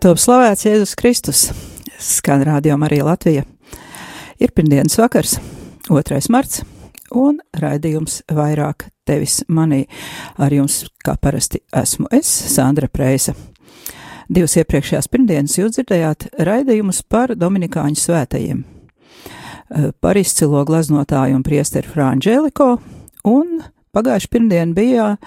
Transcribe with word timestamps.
Lai 0.00 0.14
top 0.14 0.20
slavēts 0.22 0.62
Jēzus 0.64 0.94
Kristus, 0.96 1.40
skan 2.00 2.40
rādījuma 2.48 2.86
arī 2.86 3.02
Latvija. 3.04 3.42
Ir 4.40 4.48
pirmdienas 4.56 4.94
vakars, 4.96 5.34
2. 5.90 6.20
marts, 6.32 6.62
un 7.12 7.36
raidījums 7.52 8.22
vairāk 8.32 8.86
tevis 9.04 9.42
manī. 9.52 9.82
Ar 10.40 10.54
jums, 10.56 10.86
kā 11.04 11.18
parasti, 11.20 11.58
esmu 11.76 12.08
es, 12.16 12.30
Sandra 12.32 12.88
Preisa. 12.88 13.34
Divas 14.24 14.56
iepriekšējās 14.62 15.10
pirmdienas 15.12 15.58
jūs 15.58 15.74
dzirdējāt 15.76 16.30
raidījumus 16.48 17.02
par 17.04 17.34
Dominikāņu 17.36 18.00
svētajiem, 18.00 18.62
eh, 18.64 19.90
par 20.00 20.16
izcilo 20.16 20.62
gleznotāju 20.64 21.36
un 21.36 21.44
priesteru 21.44 21.92
Frāņģēliko, 21.92 22.70
un 23.28 23.60
pagājuši 23.92 24.32
pirmdien 24.32 24.72
bija 24.72 25.18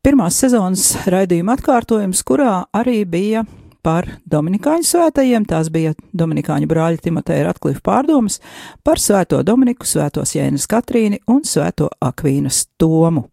pirmās 0.00 0.40
sezonas 0.40 1.04
raidījuma 1.04 1.58
atkārtojums, 1.58 2.24
kurā 2.24 2.64
arī 2.72 3.04
bija 3.04 3.44
par 3.84 4.08
Dominikāņu 4.30 4.86
svētajiem, 4.88 5.44
tās 5.48 5.68
bija 5.72 5.92
Dominikāņu 6.16 6.68
brāļa 6.70 7.02
Timoteja 7.04 7.50
Ratklifa 7.50 7.82
pārdomas 7.84 8.40
par 8.84 9.00
svēto 9.02 9.42
Dominiku, 9.44 9.86
svētos 9.88 10.34
Jēnas 10.36 10.66
Katrīni 10.70 11.20
un 11.30 11.44
svēto 11.44 11.90
Akvīnas 12.04 12.64
Tomu. 12.80 13.26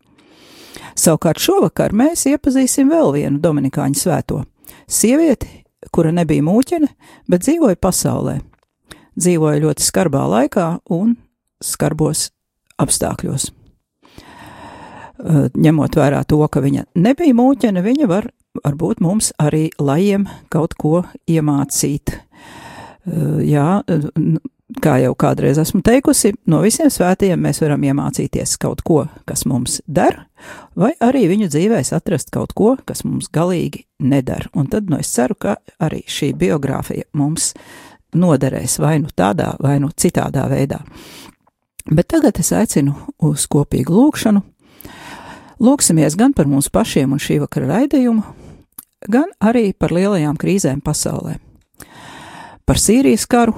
Savukārt 0.98 1.40
šovakar 1.40 1.96
mēs 1.96 2.26
iepazīsim 2.30 2.92
vēl 2.92 3.14
vienu 3.16 3.40
Dominikāņu 3.44 3.98
svēto- 3.98 4.44
sievieti, 5.00 5.48
kura 5.92 6.12
nebija 6.12 6.44
mūķene, 6.44 6.88
bet 7.30 7.42
dzīvoja 7.48 7.76
pasaulē. 7.76 8.42
Dzīvoja 9.20 9.62
ļoti 9.64 9.88
skarbā 9.88 10.28
laikā 10.28 10.80
un 10.90 11.18
skarbos 11.64 12.30
apstākļos. 12.80 13.52
Ņemot 15.56 15.96
vērā 15.96 16.24
to, 16.26 16.48
ka 16.48 16.62
viņa 16.62 16.86
nebija 16.96 17.34
mūķene, 17.34 17.84
viņa 17.84 18.08
var 18.08 18.32
varbūt 18.66 19.02
mums 19.02 19.32
arī 19.42 19.70
lajiem 19.80 20.28
kaut 20.52 20.74
ko 20.80 21.04
iemācīt. 21.30 22.16
Eh, 23.08 23.46
Jā, 23.52 23.82
n- 23.90 24.40
kā 24.82 24.98
jau 25.02 25.14
kādreiz 25.16 25.58
esmu 25.60 25.82
teikusi, 25.84 26.34
no 26.48 26.62
visiem 26.62 26.88
svētajiem 26.88 27.42
mēs 27.42 27.60
varam 27.64 27.82
iemācīties 27.82 28.58
kaut 28.62 28.84
ko, 28.88 29.08
kas 29.26 29.44
mums 29.46 29.82
der, 29.88 30.28
vai 30.76 30.94
arī 31.02 31.26
viņu 31.28 31.50
dzīvēs 31.52 31.92
atrast 31.98 32.30
kaut 32.32 32.54
ko, 32.54 32.78
kas 32.86 33.04
mums 33.04 33.28
galīgi 33.34 33.86
nedara. 34.00 34.48
Un 34.56 34.68
tad 34.68 34.90
nu, 34.90 34.98
es 35.02 35.10
ceru, 35.12 35.36
ka 35.36 35.58
arī 35.82 36.04
šī 36.08 36.32
biogrāfija 36.38 37.04
mums 37.14 37.54
noderēs 38.16 38.78
vai 38.80 39.00
nu 39.00 39.08
tādā, 39.16 39.56
vai 39.60 39.80
nu 39.80 39.90
citādā 39.90 40.46
veidā. 40.52 40.80
Bet 41.92 42.08
tagad 42.14 42.38
es 42.40 42.52
aicinu 42.54 42.94
uz 43.20 43.48
kopīgu 43.50 43.90
lūgšanu. 43.92 44.42
Lūksimies 45.62 46.16
gan 46.18 46.34
par 46.34 46.46
mums 46.50 46.70
pašiem 46.74 47.12
un 47.14 47.20
šī 47.22 47.40
vakara 47.44 47.68
raidījumu, 47.76 48.24
gan 49.10 49.32
arī 49.42 49.72
par 49.74 49.94
lielajām 49.96 50.38
krīzēm 50.38 50.82
pasaulē. 50.84 51.38
Par 52.66 52.80
Sīrijas 52.80 53.26
karu, 53.30 53.56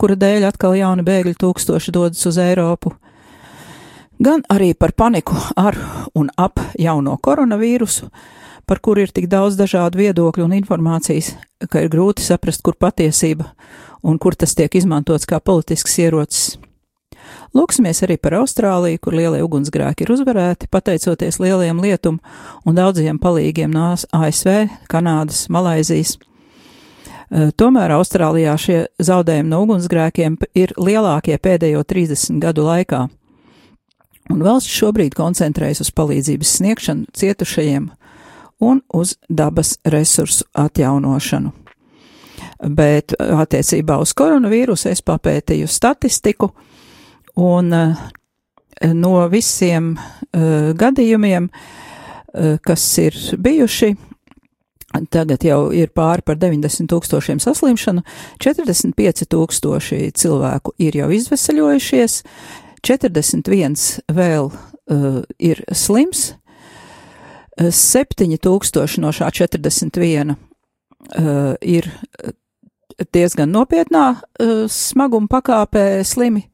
kura 0.00 0.16
dēļ 0.18 0.48
atkal 0.48 0.76
jauni 0.78 1.04
bēgļu 1.06 1.36
tūkstoši 1.40 1.92
dodas 1.94 2.24
uz 2.26 2.38
Eiropu, 2.42 2.94
gan 4.18 4.42
arī 4.50 4.72
par 4.74 4.96
paniku 4.96 5.36
ar 5.56 5.76
un 6.14 6.30
ap 6.36 6.60
jauno 6.80 7.16
koronavīrusu, 7.22 8.08
par 8.66 8.80
kuru 8.82 9.04
ir 9.04 9.12
tik 9.14 9.28
daudz 9.30 9.58
dažādu 9.58 10.00
viedokļu 10.00 10.46
un 10.48 10.56
informācijas, 10.56 11.34
ka 11.70 11.84
ir 11.84 11.92
grūti 11.92 12.24
saprast, 12.24 12.64
kur 12.66 12.74
patiesība 12.74 13.52
un 14.02 14.18
kur 14.18 14.34
tas 14.34 14.54
tiek 14.54 14.74
izmantots 14.74 15.28
kā 15.28 15.38
politisks 15.40 15.98
ierocis. 16.02 16.56
Lūksimies 17.56 18.02
arī 18.04 18.18
par 18.20 18.36
Austrāliju, 18.42 19.00
kur 19.00 19.16
lielie 19.16 19.40
ugunsgrēki 19.44 20.04
ir 20.04 20.12
uzvarēti, 20.12 20.68
pateicoties 20.72 21.40
lielajiem 21.40 21.80
lietum 21.80 22.20
un 22.66 22.76
daudziem 22.76 23.20
palīgiem 23.22 23.72
no 23.72 23.92
ASV, 23.94 24.66
Kanādas, 24.92 25.46
Malaizijas. 25.52 26.16
Eh, 27.30 27.50
Tomēr 27.58 27.96
Austrālijā 27.96 28.54
šie 28.60 28.80
zaudējumi 29.02 29.50
no 29.50 29.62
ugunsgrēkiem 29.64 30.36
ir 30.54 30.74
lielākie 30.78 31.38
pēdējo 31.42 31.82
30 31.82 32.38
gadu 32.42 32.66
laikā. 32.66 33.06
Un 34.30 34.42
valsts 34.42 34.74
šobrīd 34.74 35.14
koncentrējas 35.14 35.84
uz 35.86 35.92
palīdzības 35.94 36.56
sniegšanu 36.58 37.06
cietušajiem 37.14 37.90
un 38.66 38.80
uz 38.94 39.16
dabas 39.28 39.76
resursu 39.84 40.46
atjaunošanu. 40.54 41.52
Bet 42.62 43.16
eh, 43.18 43.34
attiecībā 43.42 43.98
uz 44.02 44.14
koronavīrusu 44.14 44.90
es 44.92 45.02
papētīju 45.02 45.66
statistiku, 45.70 46.52
un 47.36 47.72
eh, 47.72 47.96
no 48.92 49.14
visiem 49.32 49.94
uh, 49.96 50.72
gadījumiem, 50.76 51.48
uh, 51.48 52.56
kas 52.64 52.84
ir 53.00 53.16
bijuši, 53.40 53.94
tagad 55.12 55.44
jau 55.44 55.70
ir 55.76 55.92
pāri 55.96 56.24
par 56.24 56.38
90 56.40 56.88
tūkstošiem 56.92 57.40
saslimšanu, 57.42 58.04
45 58.40 59.26
tūkstoši 59.32 60.00
cilvēku 60.16 60.74
ir 60.80 60.96
jau 61.00 61.10
izvesaļojušies, 61.12 62.22
41 62.86 63.76
vēl 64.16 64.50
uh, 64.50 65.22
ir 65.38 65.62
slims, 65.72 66.34
7 67.56 68.36
tūkstoši 68.44 69.00
no 69.00 69.12
šā 69.16 69.30
41 69.32 70.34
uh, 70.36 71.54
ir 71.64 71.88
diezgan 73.12 73.52
nopietnā 73.52 74.04
uh, 74.16 74.66
smaguma 74.68 75.28
pakāpē 75.38 76.04
slimi. 76.04 76.44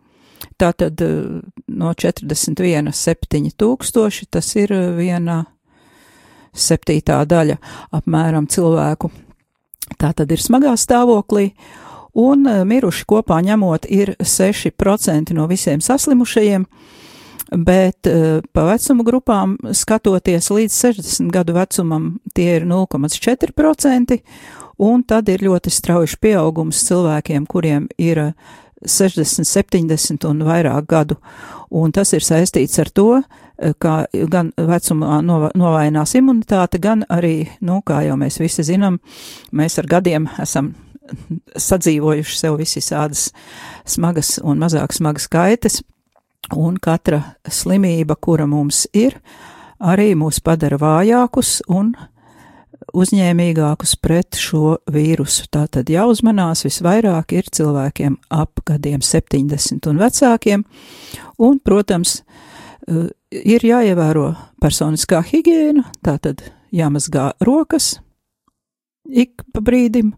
Tātad 0.63 1.01
uh, 1.03 1.41
no 1.75 1.91
41 1.91 2.93
7 2.95 3.51
tūkstoši 3.59 4.29
tas 4.31 4.53
ir 4.61 4.71
uh, 4.71 4.93
viena 4.95 5.43
septītā 6.55 7.19
daļa 7.27 7.57
apmēram 7.99 8.47
cilvēku. 8.47 9.11
Tā 9.99 10.13
tad 10.15 10.31
ir 10.31 10.43
smagā 10.43 10.77
stāvoklī, 10.79 11.51
un 12.15 12.47
uh, 12.47 12.63
miruši 12.69 13.09
kopā 13.11 13.41
ņemot 13.43 13.91
ir 13.91 14.15
6% 14.23 15.35
no 15.35 15.49
visiem 15.51 15.83
saslimušajiem, 15.83 16.69
bet 17.53 18.09
pa 18.57 18.63
vecuma 18.65 19.05
grupām 19.05 19.59
skatoties 19.77 20.47
līdz 20.49 20.77
60 20.87 21.29
gadu 21.35 21.53
vecumam 21.53 22.07
tie 22.33 22.47
ir 22.57 22.65
0,4%, 22.65 24.17
un 24.81 25.03
tad 25.05 25.29
ir 25.29 25.45
ļoti 25.45 25.75
strauji 25.75 26.17
pieaugums 26.23 26.81
cilvēkiem, 26.87 27.45
kuriem 27.51 27.91
ir 28.01 28.31
60, 28.87 29.45
70 29.49 30.29
un 30.29 30.43
vairāk 30.47 30.87
gadu, 30.87 31.17
un 31.71 31.93
tas 31.93 32.13
ir 32.13 32.25
saistīts 32.27 32.79
ar 32.83 32.91
to, 32.91 33.09
uh, 33.21 33.75
ka 33.79 34.07
gan 34.29 34.53
vecumā 34.57 35.21
nova- 35.23 35.53
novainās 35.55 36.15
imunitāte, 36.19 36.81
gan 36.81 37.05
arī, 37.11 37.49
nu, 37.61 37.83
kā 37.87 38.03
jau 38.07 38.17
mēs 38.17 38.39
visi 38.41 38.63
zinām, 38.63 38.99
mēs 39.53 39.79
ar 39.79 39.87
gadiem 39.87 40.29
esam 40.41 40.75
sadzīvojuši 41.57 42.39
sev 42.39 42.57
visādas 42.57 43.31
smagas 43.85 44.39
un 44.43 44.59
mazāk 44.59 44.93
smagas 44.93 45.29
kaitas, 45.29 45.83
un 46.57 46.77
katra 46.77 47.37
slimība, 47.49 48.17
kura 48.21 48.47
mums 48.47 48.87
ir, 48.93 49.21
arī 49.81 50.15
mūs 50.15 50.41
padara 50.43 50.79
vājākus 50.79 51.61
un 51.69 51.95
uzņēmīgākus 52.93 53.97
pret 54.03 54.39
šo 54.39 54.77
vīrusu. 54.93 55.47
Tātad 55.53 55.91
jāuzmanās 55.93 56.65
visvairāk 56.67 57.35
ir 57.37 57.49
cilvēkiem 57.53 58.19
ap 58.33 58.63
gadiem 58.69 59.03
70 59.05 59.89
un 59.91 60.01
vecākiem, 60.03 60.65
un, 61.39 61.59
protams, 61.59 62.23
eh, 62.89 63.09
ir 63.31 63.61
jāievēro 63.61 64.35
personiskā 64.63 65.23
higiēna, 65.25 65.85
tātad 66.05 66.45
jāmazgā 66.73 67.33
rokas 67.41 67.99
ik 69.09 69.43
pa 69.53 69.61
brīdim, 69.61 70.13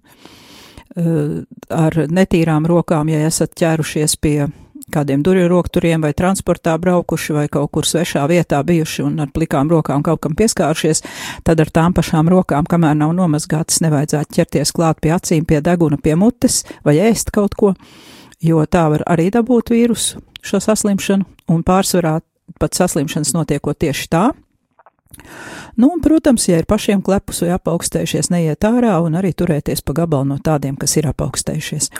eh, 0.96 1.44
ar 1.70 1.92
netīrām 1.92 2.66
rokām, 2.66 3.10
ja 3.10 3.26
esat 3.26 3.54
ķērušies 3.54 4.20
pie 4.20 4.52
kādiem 4.94 5.22
durvju 5.26 5.48
rokturiem 5.50 6.04
vai 6.04 6.12
transportā 6.16 6.76
braukuši 6.80 7.36
vai 7.36 7.44
kaut 7.52 7.72
kur 7.74 7.88
svešā 7.88 8.24
vietā 8.30 8.62
bijuši 8.64 9.04
un 9.04 9.20
ar 9.24 9.32
plikām 9.34 9.70
rokām 9.72 10.04
kaut 10.06 10.22
kam 10.24 10.36
pieskārušies, 10.38 11.02
tad 11.46 11.62
ar 11.64 11.72
tām 11.74 11.96
pašām 11.96 12.30
rokām, 12.32 12.68
kamēr 12.70 12.96
nav 13.00 13.14
nomazgātas, 13.18 13.82
nevajadzētu 13.84 14.38
ķerties 14.38 14.74
klāt 14.76 15.02
pie 15.02 15.14
acīm, 15.16 15.46
pie 15.48 15.60
deguna, 15.64 15.98
pie 15.98 16.14
mutes 16.18 16.62
vai 16.86 16.96
ēst 17.10 17.34
kaut 17.34 17.58
ko, 17.58 17.74
jo 18.44 18.62
tā 18.66 18.86
var 18.94 19.04
arī 19.10 19.30
dabūt 19.34 19.74
vīrusu. 19.74 20.22
šo 20.44 20.60
saslimšanu, 20.60 21.24
un 21.48 21.62
pārsvarā 21.64 22.18
pat 22.60 22.74
saslimšanas 22.76 23.32
notiekot 23.32 23.78
tieši 23.80 24.08
tā. 24.12 24.24
Nu, 25.76 25.88
un, 25.88 26.00
protams, 26.00 26.48
ja 26.48 26.58
ir 26.60 26.66
pašiem 26.70 27.02
klepus 27.02 27.42
vai 27.42 27.54
apaugstējušies, 27.56 28.30
neiet 28.30 28.66
ārā 28.66 28.96
un 29.02 29.16
arī 29.18 29.32
turēties 29.34 29.82
pa 29.82 29.94
gabalu 30.02 30.34
no 30.34 30.38
tādiem, 30.42 30.76
kas 30.78 30.96
ir 30.98 31.08
apaugstējušies. 31.10 31.90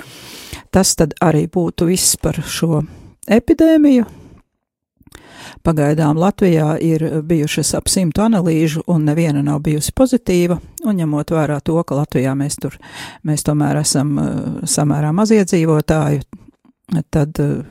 Tas 0.74 0.96
tad 0.98 1.12
arī 1.22 1.44
būtu 1.46 1.86
viss 1.86 2.16
par 2.18 2.40
šo 2.42 2.80
epidēmiju. 3.30 4.08
Pagaidām 5.62 6.18
Latvijā 6.18 6.74
ir 6.82 7.04
bijušas 7.22 7.70
ap 7.78 7.86
simtu 7.92 8.24
analīžu, 8.24 8.82
un 8.90 9.04
neviena 9.06 9.42
nav 9.44 9.62
bijusi 9.64 9.94
pozitīva, 9.96 10.58
un 10.84 10.98
ņemot 10.98 11.30
vērā 11.30 11.60
to, 11.62 11.78
ka 11.86 12.00
Latvijā 12.00 12.34
mēs 12.34 12.58
tur, 12.60 12.74
mēs 13.22 13.46
tomēr 13.46 13.78
esam 13.84 14.12
uh, 14.18 14.28
samērā 14.66 15.14
maziedzīvotāji, 15.14 16.24
tad 17.14 17.40
uh, 17.44 17.62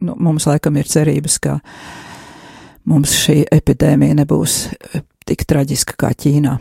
nu, 0.00 0.14
mums 0.14 0.46
laikam 0.50 0.76
ir 0.76 0.92
cerības, 0.92 1.40
ka 1.40 1.58
mums 2.84 3.16
šī 3.16 3.46
epidēmija 3.54 4.20
nebūs 4.20 4.64
uh, 4.68 5.06
tik 5.24 5.48
traģiska 5.48 5.96
kā 5.98 6.12
Ķīnā. 6.12 6.58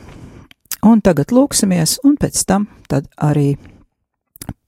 Un 0.88 1.02
tagad 1.04 1.36
lūksimies, 1.36 2.00
un 2.08 2.16
pēc 2.22 2.46
tam 2.48 2.70
arī 3.20 3.58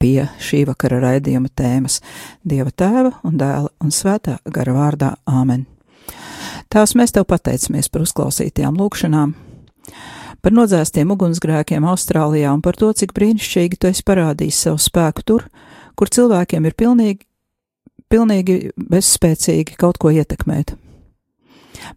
pie 0.00 0.28
šī 0.40 0.64
vakara 0.68 1.00
raidījuma 1.02 1.50
tēmas 1.56 2.00
Dieva 2.46 2.72
tēva 2.72 3.12
un 3.26 3.36
dēla 3.40 3.70
un 3.82 3.92
svētā 3.94 4.38
gara 4.44 4.74
vārdā 4.76 5.14
Āmen. 5.28 5.66
Tās 6.70 6.94
mēs 6.98 7.14
tev 7.14 7.26
pateicamies 7.30 7.90
par 7.90 8.04
uzklausītajām 8.06 8.76
lūkšanām, 8.78 9.32
par 10.40 10.54
nodzēstiem 10.54 11.10
ugunsgrēkiem 11.14 11.86
Austrālijā 11.90 12.52
un 12.54 12.62
par 12.64 12.78
to, 12.80 12.92
cik 12.96 13.14
brīnišķīgi 13.16 13.80
tu 13.80 13.90
esi 13.90 14.04
parādījis 14.06 14.60
savu 14.66 14.80
spēku 14.82 15.26
tur, 15.26 15.48
kur 15.98 16.12
cilvēkiem 16.12 16.68
ir 16.68 16.76
pilnīgi, 16.78 17.26
pilnīgi 18.10 18.60
bezspēcīgi 18.76 19.76
kaut 19.80 20.00
ko 20.00 20.14
ietekmēt. 20.14 20.76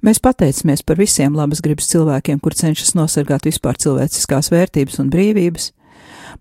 Mēs 0.04 0.22
pateicamies 0.24 0.84
par 0.86 1.00
visiem 1.00 1.36
labas 1.36 1.62
gribas 1.64 1.90
cilvēkiem, 1.92 2.40
kur 2.44 2.56
cenšas 2.56 2.94
nosargāt 2.98 3.48
vispār 3.48 3.78
cilvēciskās 3.80 4.52
vērtības 4.54 5.00
un 5.04 5.10
brīvības, 5.14 5.72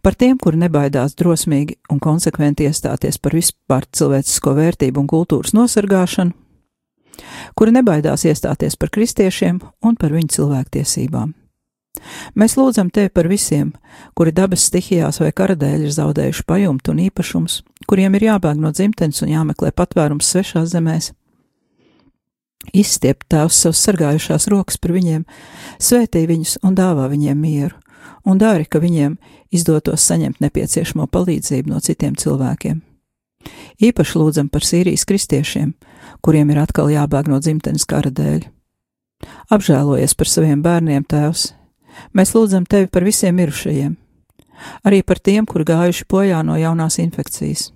par 0.00 0.16
tiem, 0.18 0.38
kuri 0.38 0.62
nebaidās 0.64 1.16
drosmīgi 1.18 1.78
un 1.92 2.00
konsekventi 2.02 2.68
iestāties 2.68 3.18
par 3.22 3.36
vispār 3.36 3.86
cilvēcisko 3.92 4.54
vērtību 4.56 5.02
un 5.02 5.10
kultūras 5.10 5.54
nosargāšanu, 5.56 6.32
kuri 7.58 7.76
nebaidās 7.76 8.24
iestāties 8.28 8.78
par 8.80 8.92
kristiešiem 8.94 9.60
un 9.84 9.96
par 10.00 10.14
viņu 10.16 10.36
cilvēktiesībām. 10.38 11.32
Mēs 12.38 12.56
lūdzam 12.56 12.88
Tevi 12.90 13.10
par 13.12 13.28
visiem, 13.28 13.72
kuri 14.16 14.32
dabas 14.32 14.64
stihijās 14.70 15.20
vai 15.20 15.32
kara 15.36 15.56
dēļ 15.58 15.86
ir 15.86 15.92
zaudējuši 15.92 16.46
pajumtu 16.48 16.94
un 16.94 17.02
īpašumus, 17.04 17.58
kuriem 17.88 18.16
ir 18.16 18.30
jābēg 18.30 18.62
no 18.62 18.72
dzimtenes 18.72 19.20
un 19.22 19.34
jāmeklē 19.34 19.74
patvērums 19.76 20.30
svešās 20.32 20.72
zemēs. 20.72 21.10
Izstiep 22.72 23.26
Tēvs 23.28 23.58
savus 23.64 23.82
sargājušās 23.84 24.46
rokas 24.52 24.78
par 24.80 24.94
viņiem, 24.94 25.26
svētī 25.82 26.24
viņus 26.30 26.60
un 26.62 26.76
dāvā 26.78 27.08
viņiem 27.10 27.40
mieru, 27.42 27.81
un 28.24 28.38
dari, 28.38 28.66
ka 28.66 28.80
viņiem 28.82 29.16
izdotos 29.54 30.04
saņemt 30.06 30.40
nepieciešamo 30.42 31.06
palīdzību 31.10 31.72
no 31.72 31.80
citiem 31.80 32.16
cilvēkiem. 32.18 32.82
Īpaši 33.82 34.18
lūdzam 34.18 34.48
par 34.52 34.66
Sīrijas 34.66 35.06
kristiešiem, 35.08 35.72
kuriem 36.22 36.52
ir 36.54 36.62
atkal 36.62 36.92
jābēg 36.92 37.30
no 37.30 37.40
dzimtenes 37.42 37.86
kara 37.88 38.12
dēļ. 38.14 38.46
Apžēlojies 39.54 40.14
par 40.18 40.30
saviem 40.30 40.62
bērniem, 40.62 41.06
Tēvs! 41.06 41.52
Mēs 42.16 42.32
lūdzam 42.34 42.64
Tevi 42.66 42.88
par 42.88 43.04
visiem 43.04 43.36
mirušajiem, 43.36 43.96
arī 44.88 45.02
par 45.04 45.20
tiem, 45.20 45.46
kur 45.46 45.66
gājuši 45.68 46.06
bojā 46.08 46.40
no 46.46 46.56
jaunās 46.56 46.98
infekcijas. 47.02 47.70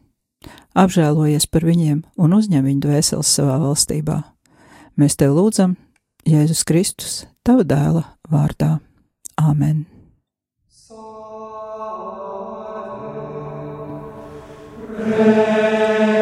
Apžēlojies 0.77 1.49
par 1.49 1.67
viņiem 1.67 2.03
un 2.21 2.37
uzņem 2.37 2.65
viņu 2.69 2.85
dvēseles 2.87 3.33
savā 3.39 3.59
valstībā. 3.63 4.21
Mēs 4.97 5.19
Tev 5.21 5.37
lūdzam, 5.37 5.77
Jēzus 6.27 6.65
Kristus, 6.69 7.25
Tava 7.47 7.63
dēla 7.63 8.03
vārdā. 8.33 8.79
Āmen! 9.37 9.96
Praise 14.97 16.16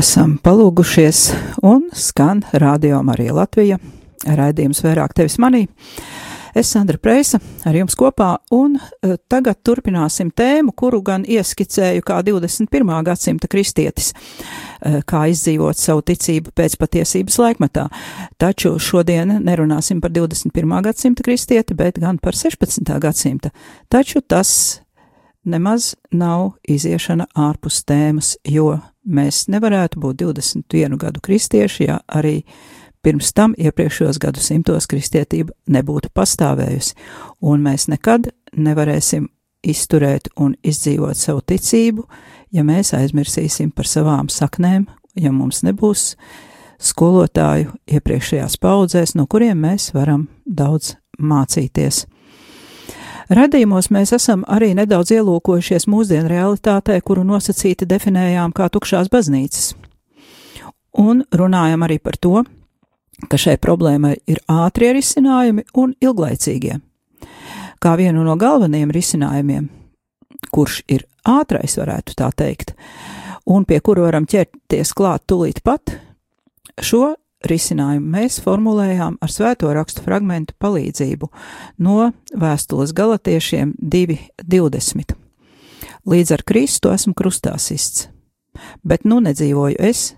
esam 0.00 0.38
palūgušies 0.40 1.18
un 1.66 1.82
skan 1.92 2.40
Radio 2.62 3.02
Marija 3.04 3.34
Latvija. 3.36 3.76
Raidījums 4.24 4.80
vairāk 4.84 5.12
tevis 5.16 5.36
manī. 5.40 5.66
Es 6.56 6.70
Sandra 6.72 6.96
Preisa 6.98 7.40
ar 7.68 7.76
jums 7.76 7.96
kopā 8.00 8.30
un 8.56 8.78
uh, 8.78 9.14
tagad 9.30 9.60
turpināsim 9.66 10.30
tēmu, 10.32 10.72
kuru 10.76 11.02
gan 11.04 11.26
ieskicēju 11.28 12.04
kā 12.06 12.20
21. 12.26 12.92
gadsimta 13.06 13.50
kristietis, 13.50 14.12
uh, 14.14 15.00
kā 15.04 15.26
izdzīvot 15.34 15.78
savu 15.78 16.04
ticību 16.08 16.54
pēc 16.56 16.78
patiesības 16.80 17.36
laikmetā. 17.42 17.88
Taču 18.40 18.78
šodien 18.80 19.36
nerunāsim 19.44 20.00
par 20.00 20.14
21. 20.16 20.78
gadsimta 20.86 21.26
kristieti, 21.26 21.76
bet 21.76 22.00
gan 22.00 22.18
par 22.22 22.38
16. 22.38 22.88
gadsimta. 23.04 23.52
Taču 23.92 24.24
tas 24.24 24.80
nemaz 25.44 25.92
nav 26.12 26.54
iziešana 26.68 27.28
ārpus 27.36 27.84
tēmas, 27.84 28.38
jo 28.48 28.78
mēs 29.04 29.46
nevarētu 29.50 30.00
būt 30.00 30.22
21 30.22 30.98
gadu 31.00 31.22
kristieši, 31.24 31.86
ja 31.88 31.98
arī 32.08 32.40
pirms 33.02 33.32
tam 33.32 33.54
iepriekšējos 33.58 34.20
gadsimtos 34.20 34.88
kristietība 34.90 35.54
nebūtu 35.72 36.12
pastāvējusi, 36.14 36.96
un 37.40 37.64
mēs 37.64 37.88
nekad 37.88 38.30
nevarēsim 38.56 39.28
izturēt 39.66 40.30
un 40.40 40.54
izdzīvot 40.64 41.16
savu 41.16 41.42
ticību, 41.44 42.06
ja 42.52 42.64
mēs 42.64 42.94
aizmirsīsim 42.96 43.72
par 43.76 43.88
savām 43.88 44.30
saknēm, 44.32 44.86
ja 45.16 45.32
mums 45.32 45.62
nebūs 45.66 46.14
skolotāju 46.80 47.74
iepriekšējās 47.90 48.56
paudzēs, 48.60 49.14
no 49.16 49.26
kuriem 49.28 49.60
mēs 49.66 49.90
varam 49.96 50.28
daudz 50.46 50.94
mācīties. 51.20 52.06
Radījumos 53.30 53.92
mēs 53.94 54.10
esam 54.16 54.40
arī 54.50 54.72
nedaudz 54.74 55.12
ielūkojušies 55.14 55.84
mūsdienu 55.86 56.26
realitātē, 56.32 56.96
kuru 57.06 57.22
nosacīti 57.22 57.86
definējām 57.86 58.50
kā 58.50 58.66
tukšās 58.74 59.06
baznīcas. 59.12 59.68
Un 60.98 61.22
runājam 61.30 61.84
arī 61.86 62.00
par 62.02 62.18
to, 62.18 62.42
ka 63.30 63.38
šai 63.38 63.54
problēmai 63.62 64.16
ir 64.26 64.40
ātrie 64.50 64.90
risinājumi 64.96 65.62
un 65.78 65.94
ilglaicīgie. 66.02 66.80
Kā 67.78 67.94
vienu 68.00 68.24
no 68.26 68.34
galvenajiem 68.34 68.90
risinājumiem, 68.98 69.70
kurš 70.50 70.82
ir 70.90 71.06
ātrais, 71.22 71.78
varētu 71.78 72.18
tā 72.18 72.32
teikt, 72.34 72.74
un 73.46 73.62
pie 73.62 73.78
kura 73.78 74.08
varam 74.08 74.26
ķerties 74.26 74.90
klāt 74.98 75.28
tulīt 75.30 75.62
pat, 75.62 75.94
šo 76.82 77.14
risinājumu 77.48 78.12
mēs 78.12 78.40
formulējām 78.44 79.18
ar 79.22 79.32
svēto 79.32 79.70
rakstu 79.74 80.04
fragmentu 80.04 80.54
palīdzību 80.60 81.30
no 81.84 82.10
vēstules 82.36 82.92
galotiešiem 82.96 83.74
2.20. 83.80 85.16
Līdz 86.10 86.34
ar 86.36 86.44
Kristu 86.46 86.92
esmu 86.92 87.14
krustā 87.16 87.56
sists, 87.60 88.08
bet 88.84 89.04
nu 89.04 89.20
nedzīvoju 89.24 89.80
es, 89.80 90.14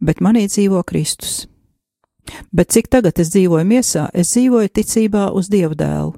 bet 0.00 0.20
manī 0.24 0.46
dzīvo 0.48 0.82
Kristus. 0.88 1.46
Bet 2.52 2.70
cik 2.72 2.88
tagad 2.92 3.18
es 3.20 3.32
dzīvoju 3.32 3.66
miesā, 3.66 4.08
es 4.14 4.32
dzīvoju 4.34 4.70
ticībā 4.76 5.30
uz 5.36 5.48
Dievu 5.50 5.76
dēlu, 5.76 6.14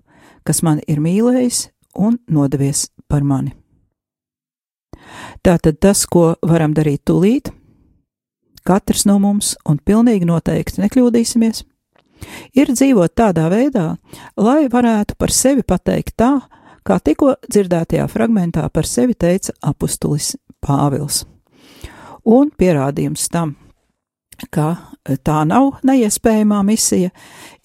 kas 0.46 0.62
mani 0.66 0.84
ir 0.90 1.00
mīlējis 1.00 1.68
un 2.02 2.18
nodevies 2.28 2.88
par 3.08 3.24
mani. 3.24 3.54
Tātad 5.42 5.78
tas, 5.82 6.04
ko 6.06 6.34
varam 6.46 6.74
darīt 6.74 7.02
tūlīt, 7.08 7.50
katrs 8.66 9.06
no 9.08 9.18
mums, 9.22 9.54
un 9.68 9.78
pilnīgi 9.78 10.28
noteikti 10.28 10.82
nekļūdīsimies, 10.84 11.64
ir 12.58 12.72
dzīvot 12.72 13.14
tādā 13.18 13.48
veidā, 13.52 13.96
lai 14.36 14.68
varētu 14.72 15.16
par 15.18 15.34
sevi 15.34 15.64
pateikt 15.66 16.16
tā, 16.22 16.32
kā 16.86 16.98
tikko 16.98 17.36
dzirdētajā 17.48 18.06
fragmentā 18.10 18.68
par 18.70 18.88
sevi 18.88 19.14
teica 19.14 19.54
apustulis 19.62 20.36
Pāvils. 20.62 21.24
Un 22.22 22.52
pierādījums 22.54 23.26
tam, 23.32 23.56
ka 24.54 24.76
tā 25.26 25.40
nav 25.48 25.80
neiespējamā 25.82 26.60
misija, 26.66 27.10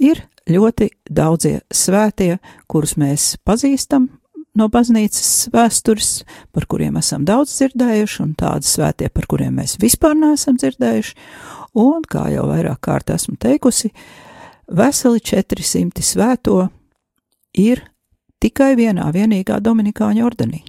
ir 0.02 0.24
ļoti 0.50 0.90
daudzie 1.10 1.60
svētie, 1.74 2.38
kurus 2.68 2.96
mēs 2.98 3.36
pazīstam 3.46 4.10
no 4.58 4.68
baznīcas 4.74 5.50
vēstures, 5.54 6.12
par 6.56 6.68
kuriem 6.70 6.98
esam 7.00 7.26
daudz 7.28 7.54
dzirdējuši, 7.58 8.22
un 8.24 8.34
tādi 8.40 8.68
svētie, 8.68 9.10
par 9.14 9.28
kuriem 9.30 9.60
mēs 9.62 9.78
vispār 9.82 10.18
neesam 10.18 10.58
dzirdējuši, 10.60 11.16
un, 11.78 12.06
kā 12.10 12.28
jau 12.34 12.48
vairāk 12.50 12.82
kārt 12.88 13.14
esmu 13.14 13.38
teikusi, 13.42 13.92
veseli 14.68 15.22
400 15.24 16.04
svēto 16.04 16.68
ir 17.58 17.86
tikai 18.44 18.76
vienā 18.78 19.10
vienīgā 19.14 19.60
Dominikāņu 19.64 20.26
ordenī. 20.26 20.64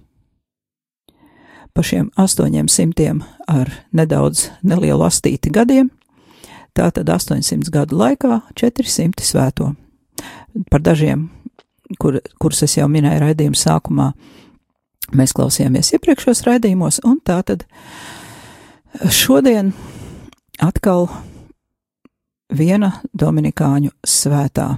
Pa 1.73 1.85
šiem 1.85 2.09
800 2.17 3.19
ar 3.47 3.69
nedaudz 3.95 4.49
nelielu 4.65 5.05
astīti 5.05 5.51
gadiem, 5.53 5.91
tātad 6.75 7.09
800 7.09 7.69
gadu 7.73 7.99
laikā 7.99 8.41
400 8.57 9.25
svēto. 9.25 9.73
Par 10.71 10.81
dažiem 10.83 11.29
kur, 11.97 12.19
kurus 12.41 12.63
es 12.67 12.77
jau 12.77 12.87
minēju 12.91 13.23
raidījuma 13.23 13.57
sākumā, 13.57 14.09
mēs 15.15 15.33
klausījāmies 15.37 15.93
iepriekšos 15.97 16.43
raidījumos, 16.45 17.01
un 17.07 17.17
tā 17.25 17.39
tad 17.47 17.65
šodien 19.13 19.71
atkal 20.61 21.07
viena 22.53 22.93
Dominikāņu 23.13 23.93
svētā. 24.05 24.75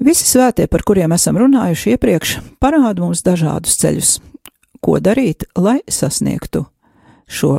Visi 0.00 0.24
svētie, 0.24 0.64
par 0.64 0.80
kuriem 0.88 1.12
esam 1.12 1.36
runājuši 1.36 1.94
iepriekš, 1.94 2.38
parāda 2.60 3.04
mums 3.04 3.20
dažādus 3.24 3.76
ceļus, 3.82 4.14
ko 4.80 4.96
darīt, 4.96 5.44
lai 5.60 5.82
sasniegtu 5.84 6.64
šo 7.28 7.58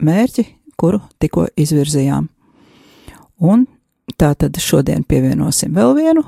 mērķi, 0.00 0.46
kuru 0.80 1.02
tikko 1.20 1.50
izvirzījām. 1.52 2.30
Un 3.44 3.66
tā 4.16 4.32
tad 4.38 4.56
šodien 4.56 5.04
pievienosim 5.04 5.74
vēl 5.76 5.92
vienu 5.98 6.24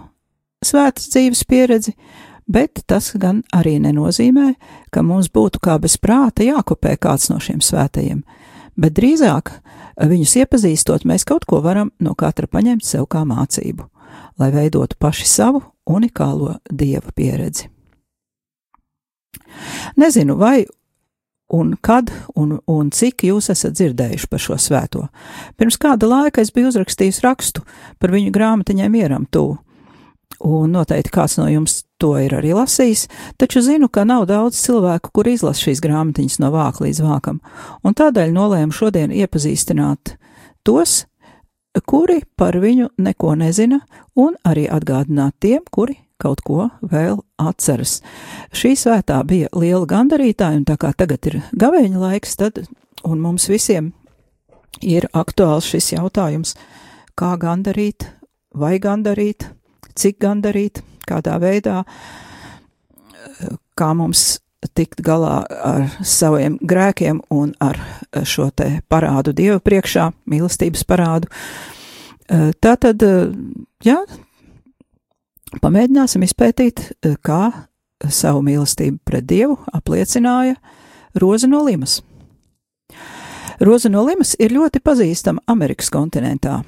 svētas 0.67 1.11
dzīves 1.13 1.45
pieredzi, 1.49 1.95
bet 2.47 2.83
tas 2.87 3.13
gan 3.21 3.43
arī 3.55 3.79
nenozīmē, 3.83 4.55
ka 4.93 5.03
mums 5.03 5.31
būtu 5.33 5.63
kā 5.65 5.79
bez 5.81 5.97
prāta 6.01 6.45
jākopē 6.47 6.97
kāds 7.01 7.31
no 7.33 7.41
šiem 7.43 7.63
svētajiem, 7.65 8.23
bet 8.77 8.97
drīzāk 8.99 9.53
viņus 10.01 10.37
iepazīstot, 10.43 11.07
mēs 11.09 11.27
kaut 11.29 11.47
ko 11.49 11.63
varam 11.65 11.93
no 12.01 12.15
katra 12.19 12.51
paņemt 12.51 12.85
sev 12.85 13.09
kā 13.11 13.25
mācību, 13.29 13.89
lai 14.41 14.51
veidotu 14.55 14.99
paši 14.99 15.29
savu 15.29 15.63
unikālo 15.87 16.59
dieva 16.71 17.13
pieredzi. 17.15 17.71
Nezinu, 19.97 20.35
vai 20.37 20.65
un 21.55 21.77
kad 21.81 22.11
un, 22.35 22.57
un 22.67 22.91
cik 22.91 23.27
jūs 23.29 23.51
esat 23.53 23.77
dzirdējuši 23.77 24.29
par 24.31 24.43
šo 24.43 24.57
svēto. 24.59 25.05
Pirms 25.61 25.77
kāda 25.79 26.09
laika 26.11 26.43
es 26.43 26.51
biju 26.55 26.73
uzrakstījis 26.73 27.21
rakstu 27.23 27.63
par 28.01 28.15
viņu 28.15 28.33
grāmatiņai 28.35 28.89
mieram 28.91 29.29
tūlu 29.31 29.61
un 30.45 30.75
noteikti 30.75 31.13
kāds 31.15 31.39
no 31.39 31.47
jums 31.49 31.83
to 32.01 32.15
ir 32.21 32.35
arī 32.37 32.53
lasījis, 32.57 33.07
taču 33.41 33.63
zinu, 33.65 33.89
ka 33.89 34.05
nav 34.09 34.27
daudz 34.29 34.59
cilvēku, 34.61 35.13
kur 35.15 35.31
izlas 35.31 35.63
šīs 35.63 35.83
grāmatiņas 35.85 36.41
no 36.43 36.51
vāka 36.55 36.85
līdz 36.85 37.03
vākam, 37.05 37.41
un 37.85 37.97
tādēļ 37.97 38.35
nolēmu 38.35 38.75
šodien 38.75 39.15
iepazīstināt 39.15 40.17
tos, 40.67 41.05
kuri 41.87 42.23
par 42.37 42.59
viņu 42.61 42.91
neko 42.99 43.35
nezina, 43.39 43.81
un 44.15 44.37
arī 44.47 44.67
atgādināt 44.71 45.39
tiem, 45.43 45.63
kuri 45.71 45.99
kaut 46.21 46.45
ko 46.47 46.69
vēl 46.81 47.19
atceras. 47.41 47.99
Šī 48.55 48.75
svētā 48.79 49.19
bija 49.27 49.51
liela 49.57 49.85
gandarītāja, 49.89 50.61
un 50.61 50.69
tā 50.69 50.79
kā 50.81 50.93
tagad 50.97 51.27
ir 51.31 51.41
gavēņa 51.59 52.01
laiks, 52.01 52.37
tad, 52.41 52.63
un 53.05 53.21
mums 53.21 53.49
visiem 53.51 53.93
ir 54.81 55.09
aktuāls 55.13 55.69
šis 55.71 55.93
jautājums, 55.97 56.55
kā 57.19 57.35
gandarīt, 57.41 58.09
vai 58.55 58.79
gandarīt, 58.83 59.49
cik 59.99 60.19
gandarīt, 60.23 60.83
kādā 61.09 61.39
veidā, 61.43 61.83
kā 63.79 63.91
mums 63.97 64.41
tikt 64.75 65.03
galā 65.05 65.43
ar 65.45 65.89
saviem 66.01 66.57
grēkiem 66.63 67.21
un 67.35 67.53
ar 67.61 67.79
šo 68.25 68.49
te 68.57 68.81
parādu 68.89 69.35
Dievu 69.37 69.61
priekšā, 69.61 70.09
mīlestības 70.31 70.87
parādu. 70.89 71.29
Tā 72.25 72.73
tad, 72.81 73.05
jā, 73.85 73.99
pamēģināsim 75.61 76.25
izpētīt, 76.25 76.87
kā 77.21 77.43
savu 78.09 78.41
mīlestību 78.47 79.03
pret 79.05 79.29
Dievu 79.29 79.59
apliecināja 79.73 80.57
Roza 81.21 81.49
no 81.51 81.61
Limas. 81.65 82.01
Roza 83.61 83.93
no 83.93 84.03
Limas 84.09 84.35
ir 84.41 84.57
ļoti 84.57 84.81
pazīstama 84.83 85.45
Amerikas 85.47 85.93
kontinentā, 85.93 86.63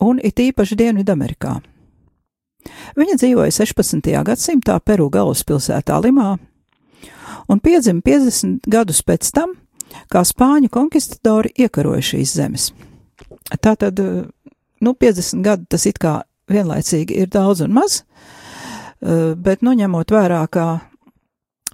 un 0.00 0.20
it 0.22 0.38
īpaši 0.38 0.76
Dienvidamerikā. 0.78 1.56
Viņa 2.98 3.16
dzīvoja 3.20 3.54
16. 3.54 4.10
gadsimtā 4.26 4.78
Peru 4.84 5.08
galvaspilsētā 5.12 5.98
Limā 6.04 6.34
un 7.50 7.60
piedzima 7.62 8.02
50 8.06 8.68
gadus 8.70 9.02
pēc 9.06 9.30
tam, 9.34 9.54
kā 10.12 10.22
spāņu 10.26 10.70
konkistadori 10.72 11.52
iekaroja 11.58 12.04
šīs 12.12 12.34
zemes. 12.36 12.68
Tātad, 13.60 13.98
nu, 13.98 14.92
50 14.94 15.42
gadi 15.44 15.66
tas 15.70 15.86
it 15.90 15.98
kā 16.02 16.20
vienlaicīgi 16.50 17.18
ir 17.22 17.30
daudz 17.30 17.64
un 17.66 17.74
maz, 17.74 18.02
bet, 19.00 19.64
nu, 19.66 19.74
ņemot 19.74 20.14
vērā, 20.14 20.44
ka 20.52 20.66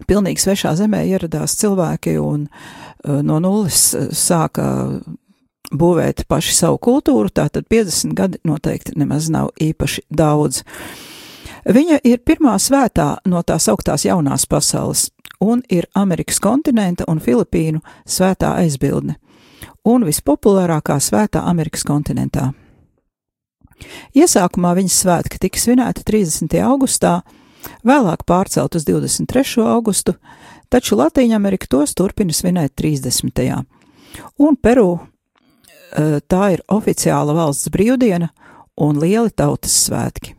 pilnīgi 0.08 0.42
svešā 0.42 0.74
zemē 0.76 1.02
ieradās 1.08 1.56
cilvēki 1.60 2.18
un 2.20 2.46
uh, 2.48 3.22
no 3.24 3.38
nulles 3.40 3.94
sāka 4.12 4.66
būvēt 5.72 6.24
paši 6.28 6.54
savu 6.54 6.78
kultūru, 6.78 7.30
tātad 7.30 7.66
50 7.70 8.14
gadi 8.16 8.40
noteikti 8.44 8.96
nemaz 8.96 9.30
nav 9.32 9.50
īpaši 9.60 10.06
daudz. 10.10 10.62
Viņa 11.66 11.98
ir 12.06 12.22
pirmā 12.22 12.54
svētā 12.62 13.16
no 13.26 13.42
tās 13.42 13.66
augtās 13.68 14.06
jaunās 14.06 14.46
pasaules 14.46 15.10
un 15.42 15.62
ir 15.70 15.88
Amerikas 15.94 16.38
kontinenta 16.40 17.04
un 17.08 17.18
Filipīnu 17.20 17.82
svētā 18.06 18.54
aizbildne 18.62 19.16
un 19.86 20.06
vispopulārākā 20.06 20.98
svētā 21.02 21.42
Amerikas 21.46 21.84
kontinentā. 21.86 22.50
Iesākumā 24.16 24.72
viņas 24.78 25.00
svētki 25.04 25.40
tika 25.40 25.60
svinēti 25.60 26.04
30. 26.08 26.56
augustā, 26.64 27.20
vēlāk 27.86 28.24
pārcelt 28.26 28.78
uz 28.78 28.86
23. 28.88 29.66
augustu, 29.66 30.16
taču 30.72 30.98
Latīņa 30.98 31.36
Amerika 31.36 31.68
tos 31.70 31.94
turpina 31.94 32.34
svinēt 32.34 32.74
30. 32.78 33.62
Un 34.40 34.56
Peru 34.56 34.98
tā 36.28 36.42
ir 36.56 36.64
oficiāla 36.72 37.36
valsts 37.36 37.70
brīvdiena 37.72 38.30
un 38.76 38.98
lieli 39.00 39.30
tautas 39.30 39.76
svētki. 39.86 40.34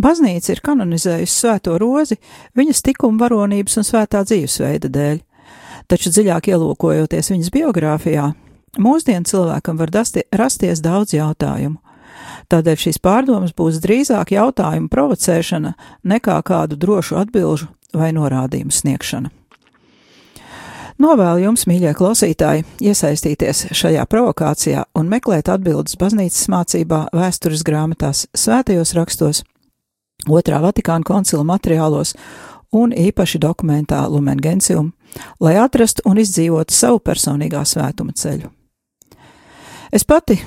Baznīca 0.00 0.52
ir 0.52 0.62
kanonizējusi 0.64 1.32
svēto 1.32 1.76
rozi 1.80 2.18
viņas 2.56 2.82
tikuma 2.84 3.26
varonības 3.26 3.78
un 3.80 3.86
svētā 3.86 4.22
dzīvesveida 4.26 4.90
dēļ, 4.92 5.20
taču 5.88 6.12
dziļāk 6.12 6.50
ielūkojoties 6.52 7.32
viņas 7.32 7.52
biogrāfijā, 7.54 8.30
mūsdienu 8.82 9.28
cilvēkam 9.28 9.80
var 9.80 9.92
rasties 10.36 10.82
daudz 10.84 11.16
jautājumu. 11.16 11.80
Tādēļ 12.50 12.78
šīs 12.78 13.00
pārdomas 13.02 13.54
būs 13.56 13.80
drīzāk 13.82 14.32
jautājumu 14.36 14.90
provocēšana 14.92 15.74
nekā 16.04 16.36
kādu 16.46 16.78
drošu 16.78 17.18
atbilžu 17.20 17.68
vai 17.96 18.12
norādījumu 18.16 18.72
sniegšana. 18.72 19.32
Novēlu 20.96 21.42
jums, 21.42 21.66
mīļie 21.68 21.90
klausītāji, 21.92 22.64
iesaistīties 22.80 23.66
šajā 23.76 24.06
provokācijā 24.08 24.86
un 24.96 25.10
meklēt 25.12 25.50
atbildes 25.52 25.98
baznīcas 26.00 26.46
mācībā, 26.48 27.00
vēstures 27.12 27.64
grāmatās, 27.68 28.22
svētajos 28.32 28.94
rakstos, 28.96 29.42
otrā 30.24 30.62
Vatikāna 30.64 31.04
koncila 31.04 31.44
materiālos 31.44 32.14
un 32.72 32.94
īpaši 32.96 33.40
dokumentā 33.44 34.06
Lumen 34.08 34.40
Gentium, 34.40 34.94
lai 35.36 35.58
atrastu 35.60 36.06
un 36.08 36.22
izdzīvotu 36.22 36.72
savu 36.72 37.02
personīgā 37.04 37.60
svētuma 37.68 38.16
ceļu. 38.16 38.48
Es 39.92 40.08
pati 40.08 40.38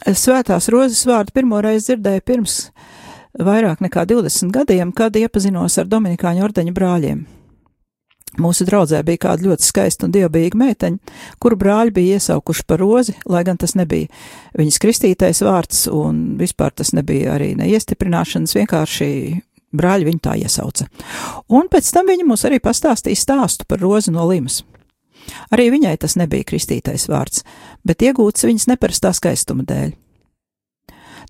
svētās 0.00 0.70
rozes 0.72 1.04
vārdu 1.04 1.36
pirmoreiz 1.36 1.90
dzirdēju 1.90 2.24
pirms 2.24 2.56
vairāk 3.36 3.84
nekā 3.84 4.08
20 4.08 4.48
gadiem, 4.56 4.96
kad 4.96 5.12
iepazinos 5.12 5.76
ar 5.76 5.92
Dominikāņu 5.92 6.48
ordeņa 6.48 6.76
brāļiem. 6.80 7.22
Mūsu 8.40 8.64
draudzē 8.64 9.02
bija 9.04 9.20
kāda 9.26 9.44
ļoti 9.44 9.66
skaista 9.66 10.06
un 10.06 10.12
dievbijīga 10.14 10.56
meiteņa, 10.56 11.16
kuru 11.42 11.58
brāļi 11.60 11.92
bija 11.92 12.16
iesaukuši 12.16 12.64
par 12.64 12.80
rozi, 12.80 13.12
lai 13.28 13.42
gan 13.44 13.60
tas 13.60 13.74
nebija 13.76 14.08
viņas 14.56 14.80
kristītais 14.80 15.42
vārds, 15.44 15.84
un 15.92 16.38
vispār 16.40 16.72
tas 16.72 16.94
nebija 16.96 17.34
arī 17.36 17.50
neiestiprināšanas, 17.60 18.56
vienkārši 18.56 19.08
brāļi 19.76 20.08
viņu 20.08 20.22
tā 20.24 20.36
iesauca. 20.40 20.88
Un 21.52 21.68
pēc 21.72 21.92
tam 21.92 22.08
viņi 22.08 22.28
mums 22.28 22.46
arī 22.48 22.60
pastāstīja 22.64 23.20
stāstu 23.20 23.68
par 23.68 23.84
rozi 23.84 24.14
no 24.14 24.24
limas. 24.30 24.62
Arī 25.52 25.68
viņai 25.74 25.96
tas 26.00 26.16
nebija 26.18 26.48
kristītais 26.48 27.04
vārds, 27.12 27.44
bet 27.84 28.02
iegūts 28.02 28.48
viņas 28.48 28.68
neparastā 28.72 29.12
skaistuma 29.16 29.66
dēļ. 29.68 29.92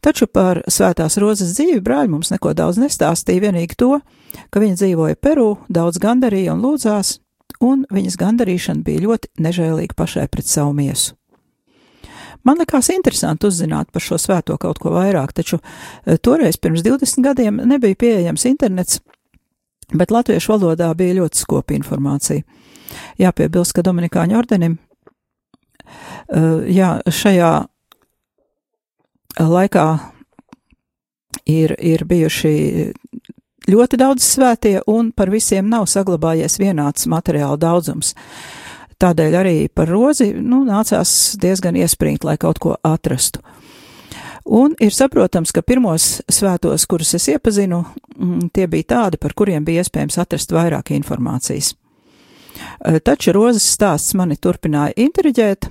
Taču 0.02 0.26
par 0.26 0.64
svētās 0.66 1.14
rozes 1.22 1.54
dzīvi 1.54 1.78
brāļi 1.84 2.10
mums 2.10 2.32
neko 2.32 2.56
daudz 2.58 2.80
nestāstīja, 2.82 3.44
vienīgi 3.44 3.78
to, 3.78 4.00
ka 4.50 4.62
viņa 4.62 4.80
dzīvoja 4.80 5.18
Peru, 5.22 5.52
daudz 5.70 6.00
gandarīja 6.02 6.56
un 6.56 6.64
lūdzās, 6.64 7.20
un 7.62 7.84
viņas 7.92 8.18
gandarīšana 8.18 8.82
bija 8.82 9.04
ļoti 9.04 9.30
nežēlīga 9.46 9.94
pašai 9.94 10.26
pret 10.32 10.50
savu 10.50 10.74
miesu. 10.74 11.14
Man 12.42 12.58
likās 12.58 12.90
interesanti 12.90 13.46
uzzināt 13.46 13.92
par 13.94 14.02
šo 14.02 14.18
svēto 14.18 14.56
kaut 14.58 14.80
ko 14.82 14.90
vairāk, 14.96 15.30
taču 15.36 15.60
eh, 15.60 16.18
toreiz 16.18 16.58
pirms 16.58 16.82
20 16.82 17.22
gadiem 17.22 17.60
nebija 17.70 17.94
pieejams 17.98 18.46
internets, 18.50 18.98
bet 19.94 20.10
latviešu 20.10 20.56
valodā 20.56 20.90
bija 20.98 21.20
ļoti 21.20 21.38
skopa 21.38 21.76
informācija. 21.78 22.42
Jāpiebilst, 23.22 23.76
ka 23.76 23.84
Dominikāņu 23.86 24.36
ordenim 24.36 24.74
uh, 24.76 26.60
jā, 26.68 26.98
šajā 27.08 27.52
laikā 29.38 29.86
ir, 31.46 31.74
ir 31.78 32.04
bijuši 32.08 32.54
ļoti 33.70 33.98
daudz 34.00 34.26
svētie, 34.26 34.80
un 34.90 35.12
par 35.14 35.30
visiem 35.32 35.68
nav 35.70 35.86
saglabājies 35.90 36.58
vienāds 36.60 37.06
materiāla 37.10 37.58
daudzums. 37.60 38.14
Tādēļ 39.02 39.34
arī 39.38 39.56
par 39.74 39.90
rozi 39.90 40.30
nu, 40.34 40.62
nācās 40.66 41.34
diezgan 41.42 41.76
iespringt, 41.78 42.24
lai 42.24 42.36
kaut 42.38 42.60
ko 42.62 42.76
atrastu. 42.86 43.42
Un 44.44 44.74
ir 44.82 44.94
saprotams, 44.94 45.52
ka 45.54 45.62
pirmos 45.62 46.20
svētos, 46.30 46.86
kurus 46.90 47.14
es 47.14 47.28
iepazinu, 47.30 47.84
mm, 48.16 48.50
tie 48.54 48.66
bija 48.66 48.88
tādi, 48.94 49.18
par 49.18 49.34
kuriem 49.38 49.64
bija 49.64 49.84
iespējams 49.84 50.18
atrast 50.18 50.50
vairāk 50.54 50.90
informācijas. 50.96 51.74
Taču 53.06 53.32
rozes 53.32 53.64
stāsts 53.76 54.16
mani 54.18 54.36
turpināja 54.36 54.96
intriģēt, 54.98 55.68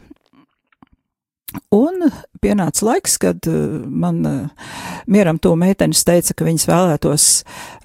un 1.74 2.06
pienāca 2.42 2.86
laiks, 2.86 3.18
kad 3.22 3.48
eh, 3.50 3.58
man 3.86 4.22
eh, 4.28 4.70
mieram 5.12 5.40
to 5.42 5.54
meitenes 5.60 6.04
teica, 6.08 6.36
ka 6.38 6.48
viņas 6.48 6.68
vēlētos, 6.70 7.28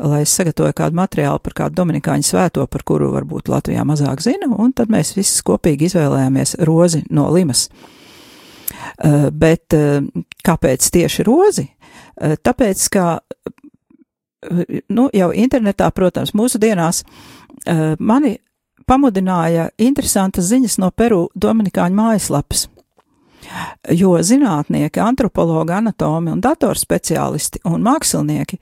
lai 0.05 0.23
es 0.25 0.35
sagatavoju 0.39 0.77
kādu 0.77 0.99
materiālu 0.99 1.43
par 1.43 1.57
kādu 1.63 1.81
Dominikāņu 1.81 2.29
svēto, 2.29 2.67
par 2.71 2.85
kuru 2.87 3.13
varbūt 3.15 3.51
Latvijā 3.53 3.85
mazāk 3.89 4.25
zina, 4.25 4.49
un 4.51 4.73
tad 4.77 4.93
mēs 4.93 5.15
visi 5.17 5.45
kopīgi 5.47 5.91
izvēlējāmies 5.91 6.59
rozi 6.67 7.05
no 7.11 7.29
Limas. 7.35 7.69
Bet 8.97 9.75
kāpēc 10.47 10.87
tieši 10.93 11.25
rozi? 11.27 11.65
Tāpēc, 12.17 12.83
ka 12.93 13.05
nu, 14.89 15.07
jau 15.13 15.29
internetā, 15.37 15.91
protams, 15.95 16.33
mūsu 16.37 16.61
dienās 16.63 17.03
mani 17.99 18.37
pamudināja 18.89 19.69
interesantas 19.83 20.49
ziņas 20.51 20.79
no 20.83 20.91
Peru 20.95 21.27
Dominikāņu 21.35 21.99
mājaslapas. 21.99 22.67
Jo 23.95 24.17
zinātnieki, 24.23 25.01
antropologi, 25.03 25.75
anatomi 25.77 26.33
un 26.35 26.41
datorspeciālisti 26.45 27.63
un 27.69 27.85
mākslinieki 27.87 28.59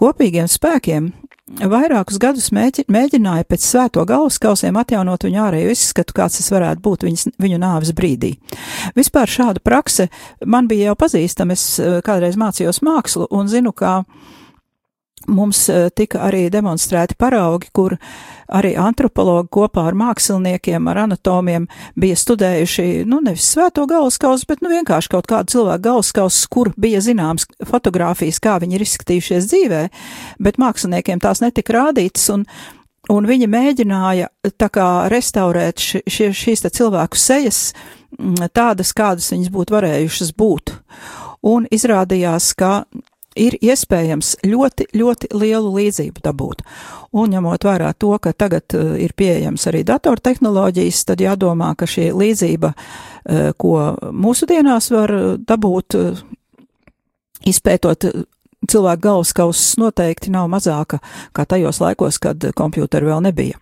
kopīgiem 0.00 0.50
spēkiem 0.50 1.12
vairākus 1.44 2.16
gadus 2.20 2.48
mēģi, 2.56 2.86
mēģināja 2.92 3.44
pēc 3.48 3.66
svēto 3.66 4.04
galvaskausiem 4.08 4.76
atjaunot 4.80 5.26
viņu 5.26 5.42
ārēju 5.44 5.74
izskatu, 5.74 6.16
kāds 6.16 6.38
tas 6.40 6.48
varētu 6.54 6.82
būt 6.84 7.04
viņas, 7.04 7.26
viņu 7.40 7.58
nāves 7.60 7.92
brīdī. 7.96 8.34
Vispār 8.96 9.30
šāda 9.30 9.62
prakse 9.64 10.08
man 10.46 10.68
bija 10.70 10.90
jau 10.90 10.96
pazīstama, 11.04 11.56
es 11.56 11.66
eh, 11.78 12.00
kādreiz 12.04 12.38
mācījos 12.40 12.80
mākslu 12.84 13.28
un 13.30 13.50
zinu, 13.52 13.74
kā 13.76 14.00
mums 15.28 15.66
eh, 15.68 15.90
tika 15.94 16.24
arī 16.28 16.46
demonstrēti 16.52 17.18
paraugi, 17.20 17.70
kur 17.76 17.98
arī 18.48 18.74
antropologi 18.80 19.50
kopā 19.54 19.86
ar 19.90 19.96
māksliniekiem, 19.98 20.88
ar 20.90 21.04
anatomiem 21.06 21.66
bija 22.00 22.18
studējuši, 22.18 22.86
nu, 23.08 23.20
nevis 23.24 23.48
svēto 23.54 23.86
galvaskausu, 23.90 24.48
bet, 24.50 24.62
nu, 24.64 24.72
vienkārši 24.72 25.12
kaut 25.14 25.28
kādu 25.30 25.56
cilvēku 25.56 25.86
galvaskausu, 25.88 26.46
kur 26.52 26.72
bija 26.80 27.02
zināms 27.04 27.48
fotogrāfijas, 27.68 28.40
kā 28.42 28.58
viņi 28.62 28.78
ir 28.78 28.86
izskatījušies 28.86 29.50
dzīvē, 29.50 29.82
bet 30.44 30.60
māksliniekiem 30.62 31.22
tās 31.22 31.42
netika 31.44 31.78
rādītas, 31.78 32.28
un, 32.34 32.46
un 33.12 33.28
viņi 33.28 33.50
mēģināja 33.50 34.30
tā 34.60 34.70
kā 34.72 34.88
restaurēt 35.12 35.82
ši, 35.82 36.04
ši, 36.06 36.30
šīs 36.44 36.64
te 36.66 36.72
cilvēku 36.74 37.20
sejas, 37.20 37.66
tādas, 38.54 38.94
kādas 38.96 39.32
viņas 39.32 39.50
būtu 39.54 39.74
varējušas 39.74 40.34
būt. 40.38 40.76
Un 41.44 41.66
izrādījās, 41.74 42.54
ka 42.56 42.84
ir 43.36 43.56
iespējams 43.62 44.34
ļoti, 44.46 44.88
ļoti 44.94 45.30
lielu 45.34 45.72
līdzību 45.74 46.22
dabūt. 46.24 46.62
Un 47.14 47.34
ņemot 47.34 47.66
vērā 47.66 47.92
to, 47.98 48.12
ka 48.22 48.32
tagad 48.32 48.76
uh, 48.76 48.94
ir 49.00 49.14
pieejams 49.16 49.66
arī 49.70 49.84
datortehnoloģijas, 49.86 51.04
tad 51.10 51.22
jādomā, 51.24 51.74
ka 51.78 51.88
šī 51.90 52.10
līdzība, 52.14 52.72
uh, 52.74 53.50
ko 53.58 53.74
mūsdienās 54.14 54.90
var 54.94 55.14
dabūt, 55.46 55.98
uh, 55.98 56.22
izpētot 57.44 58.08
cilvēku 58.70 59.04
galvaskausus, 59.04 59.74
noteikti 59.80 60.32
nav 60.32 60.48
mazāka 60.52 61.00
kā 61.36 61.44
tajos 61.48 61.82
laikos, 61.82 62.18
kad 62.22 62.46
kompjūteri 62.56 63.10
vēl 63.10 63.26
nebija. 63.26 63.60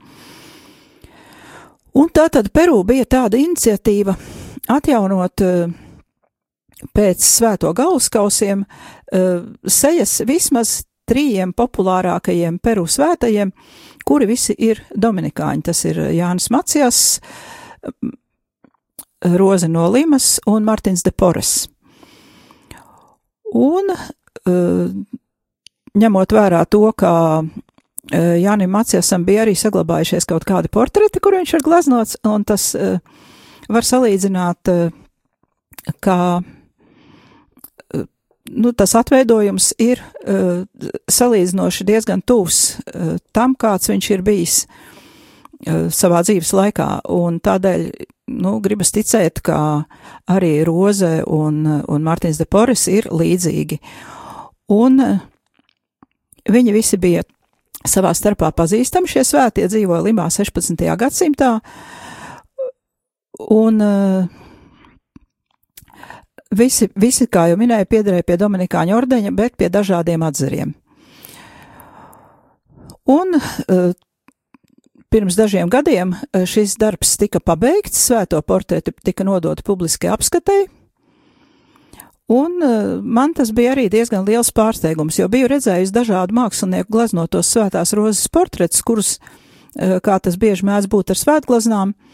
Un 1.98 2.08
tā 2.08 2.28
tad 2.32 2.48
Peru 2.54 2.78
bija 2.88 3.04
tāda 3.04 3.36
iniciatīva 3.36 4.14
atjaunot 4.72 5.42
pēc 6.96 7.22
svēto 7.26 7.72
galvaskausiem 7.76 8.64
sejas 9.12 10.20
vismaz 10.24 10.82
trījiem 11.08 11.52
populārākajiem 11.56 12.58
Peru 12.62 12.86
svētajiem, 12.88 13.52
kuri 14.06 14.28
visi 14.30 14.54
ir 14.58 14.80
dominikāņi. 14.94 15.64
Tas 15.68 15.84
ir 15.88 16.00
Jānis 16.14 16.48
Macijas, 16.54 17.20
Roze 19.22 19.68
no 19.70 19.86
Limas 19.92 20.38
un 20.50 20.64
Martins 20.66 21.04
de 21.06 21.12
Pores. 21.14 21.52
Un 23.52 23.92
uh, 23.92 24.88
ņemot 25.98 26.32
vērā 26.32 26.64
to, 26.72 26.86
ka 26.96 27.12
Jānim 28.12 28.72
Maciesam 28.74 29.22
bija 29.24 29.44
arī 29.44 29.52
saglabājušies 29.56 30.26
kaut 30.26 30.42
kādi 30.48 30.68
portreti, 30.72 31.20
kur 31.22 31.36
viņš 31.36 31.52
ir 31.54 31.62
glaznots, 31.62 32.16
un 32.26 32.42
tas 32.44 32.72
var 33.72 33.86
salīdzināt, 33.86 34.72
uh, 34.72 34.90
nu, 38.52 38.72
tas 38.76 38.94
atveidojums 38.98 39.72
ir 39.82 40.00
uh, 40.02 40.62
salīdzinoši 41.10 41.86
diezgan 41.88 42.22
tūs 42.26 42.62
uh, 42.78 43.14
tam, 43.32 43.56
kāds 43.58 43.90
viņš 43.90 44.08
ir 44.12 44.24
bijis 44.26 44.56
uh, 44.66 45.88
savā 45.92 46.22
dzīves 46.26 46.52
laikā, 46.56 46.88
un 47.12 47.40
tādēļ, 47.42 47.86
nu, 48.36 48.56
gribas 48.64 48.92
ticēt, 48.94 49.42
ka 49.44 49.58
arī 50.30 50.58
Roze 50.68 51.22
un, 51.26 51.64
un 51.66 52.08
Mārtiņš 52.08 52.42
de 52.42 52.48
Poris 52.48 52.86
ir 52.92 53.08
līdzīgi. 53.12 53.80
Un 54.72 55.00
uh, 55.04 55.22
viņi 56.50 56.76
visi 56.76 57.00
bija 57.00 57.24
savā 57.88 58.12
starpā 58.14 58.52
pazīstami, 58.54 59.10
šie 59.10 59.24
svētie 59.26 59.66
dzīvoja 59.66 60.04
Limā 60.06 60.28
16. 60.30 60.84
gadsimtā, 61.00 61.56
un 63.50 63.82
uh, 63.82 64.41
visi, 66.56 66.88
visi, 66.98 67.26
kā 67.26 67.48
jau 67.50 67.58
minēju, 67.60 67.88
piederēja 67.90 68.26
pie 68.28 68.38
Dominikāņu 68.40 68.96
ordeņa, 68.96 69.32
bet 69.36 69.56
pie 69.60 69.70
dažādiem 69.72 70.22
atzariem. 70.26 70.74
Un 73.10 73.34
uh, 73.36 73.90
pirms 75.10 75.36
dažiem 75.38 75.72
gadiem 75.72 76.14
uh, 76.14 76.44
šis 76.46 76.76
darbs 76.80 77.16
tika 77.18 77.42
pabeigts, 77.42 78.04
svēto 78.06 78.38
portretu 78.46 78.94
tika 79.04 79.26
nodota 79.26 79.64
publiskai 79.66 80.12
apskatei, 80.14 80.68
Un 82.32 82.62
uh, 82.64 83.02
man 83.02 83.34
tas 83.36 83.50
bija 83.52 83.74
arī 83.74 83.88
diezgan 83.92 84.22
liels 84.24 84.52
pārsteigums, 84.56 85.18
jo 85.18 85.26
biju 85.28 85.50
redzējusi 85.50 85.92
dažādu 85.92 86.36
mākslinieku 86.38 86.94
glaznotos 86.94 87.50
svētās 87.50 87.92
rozes 87.98 88.30
portretus, 88.32 88.80
kurus, 88.80 89.10
uh, 89.18 89.98
kā 90.00 90.16
tas 90.22 90.38
bieži 90.40 90.64
mēdz 90.64 90.88
būt 90.88 91.12
ar 91.12 91.18
svētglaznām, 91.18 91.92
uh, 91.92 92.11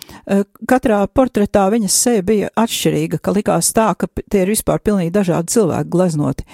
katrā 0.68 1.00
portretā 1.12 1.66
viņas 1.72 1.98
seja 2.04 2.24
bija 2.26 2.50
atšķirīga, 2.58 3.20
ka 3.22 3.34
likās 3.36 3.72
tā, 3.76 3.90
ka 3.98 4.08
tie 4.30 4.44
ir 4.44 4.52
vispār 4.54 4.80
pilnīgi 4.84 5.14
dažādi 5.14 5.54
cilvēki 5.56 5.92
glaznoti. 5.92 6.48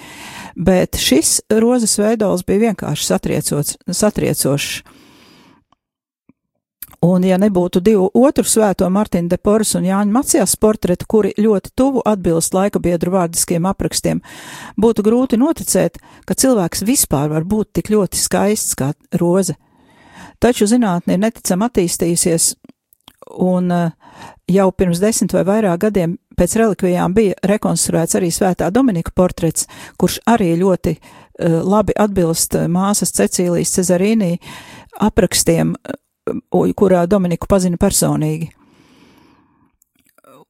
Bet 0.55 0.99
šis 0.99 1.41
rozes 1.51 1.97
veidols 1.99 2.45
bija 2.47 2.69
vienkārši 2.69 3.09
satriecošs. 3.91 4.83
Un, 7.05 7.25
ja 7.27 7.35
nebūtu 7.37 7.81
divu 7.83 8.07
otru 8.17 8.45
svēto 8.47 8.87
Martina 8.89 9.29
de 9.29 9.37
Poras 9.37 9.75
un 9.77 9.85
Jāņa 9.85 10.13
Macijas 10.15 10.55
portreti, 10.57 11.05
kuri 11.09 11.33
ļoti 11.37 11.73
tuvu 11.77 12.01
atbilst 12.07 12.55
laika 12.55 12.79
biedru 12.81 13.13
vārdiskiem 13.13 13.67
aprakstiem, 13.69 14.21
būtu 14.79 15.03
grūti 15.05 15.37
noticēt, 15.37 15.99
ka 16.25 16.37
cilvēks 16.39 16.85
vispār 16.87 17.29
var 17.33 17.45
būt 17.45 17.75
tik 17.77 17.91
ļoti 17.93 18.21
skaists 18.21 18.77
kā 18.79 18.93
roze. 19.21 19.57
Taču 20.39 20.67
zinātne 20.71 21.15
ir 21.15 21.21
neticam 21.21 21.65
attīstījusies, 21.67 22.55
un 23.41 23.71
eh, 23.71 23.91
jau 24.51 24.69
pirms 24.71 25.01
desmit 25.03 25.33
vai 25.35 25.43
vairāk 25.47 25.83
gadiem 25.87 26.17
pēc 26.37 26.55
relikvijām 26.59 27.13
bija 27.15 27.35
rekonstruēts 27.47 28.17
arī 28.19 28.31
svētā 28.33 28.71
Dominika 28.71 29.13
portrets, 29.15 29.69
kurš 29.95 30.19
arī 30.27 30.49
ļoti 30.59 30.97
uh, 30.97 31.61
labi 31.63 31.95
atbilst 31.95 32.57
māsas 32.67 33.15
Cecīlijas 33.15 33.71
Cezarīnī 33.77 34.33
aprakstiem 34.99 35.71
kurā 36.51 37.05
Dominiku 37.07 37.47
pazina 37.49 37.77
personīgi. 37.77 38.49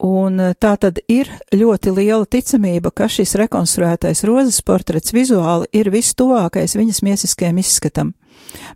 Un 0.05 0.39
eh, 0.43 0.53
tā 0.59 0.75
tad 0.79 0.99
ir 1.07 1.29
ļoti 1.55 1.93
liela 1.95 2.25
ticamība, 2.27 2.91
ka 2.91 3.07
šis 3.07 3.37
rekonstruētais 3.39 4.25
rozes 4.27 4.59
portrets 4.65 5.13
vizuāli 5.15 5.69
ir 5.71 5.91
vistuvākais 5.93 6.75
viņas 6.75 7.01
miesiskajam 7.05 7.61
izskatam, 7.63 8.13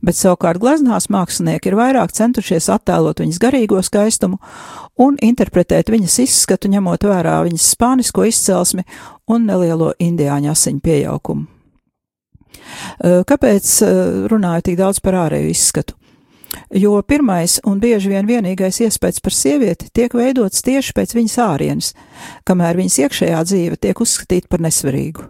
bet 0.06 0.18
savukārt 0.18 0.62
glaznās 0.62 1.10
mākslinieki 1.13 1.72
ir 1.72 1.78
vairāk 1.80 2.13
centušies 2.15 2.70
attēlot 2.74 3.22
viņas 3.24 3.42
garīgo 3.42 3.82
skaistumu 3.86 4.39
un 5.00 5.20
interpretēt 5.22 5.92
viņas 5.92 6.20
izskatu, 6.26 6.72
ņemot 6.72 7.08
vērā 7.10 7.39
viņas 7.48 7.70
spānisko 7.76 8.28
izcelsmi 8.30 8.86
un 9.30 9.48
nelielo 9.50 9.94
indiāņu 10.00 10.52
asiņu 10.54 10.84
pieaugumu. 10.84 11.48
Kāpēc 13.00 13.72
runāju 14.30 14.68
tik 14.68 14.78
daudz 14.80 15.00
par 15.04 15.24
ārēju 15.28 15.54
izskatu? 15.54 16.00
jo 16.74 17.02
pirmais 17.02 17.60
un 17.65 17.80
bieži 17.82 18.13
vien 18.13 18.28
vienīgais 18.28 18.82
iespējas 18.86 19.22
par 19.24 19.36
sievieti 19.36 19.89
tiek 19.94 20.13
veidots 20.13 20.63
tieši 20.65 20.96
pēc 20.98 21.15
viņas 21.18 21.38
ārienes, 21.46 21.92
kamēr 22.48 22.80
viņas 22.80 23.02
iekšējā 23.06 23.44
dzīve 23.50 23.82
tiek 23.82 24.02
uzskatīta 24.02 24.50
par 24.50 24.63
nesvarīgu. 24.65 25.30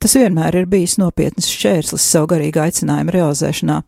Tas 0.00 0.14
vienmēr 0.16 0.60
ir 0.62 0.68
bijis 0.70 0.96
nopietns 1.00 1.48
šķērslis 1.50 2.04
savu 2.12 2.30
garīgu 2.34 2.62
aicinājumu 2.64 3.14
realizēšanā, 3.14 3.80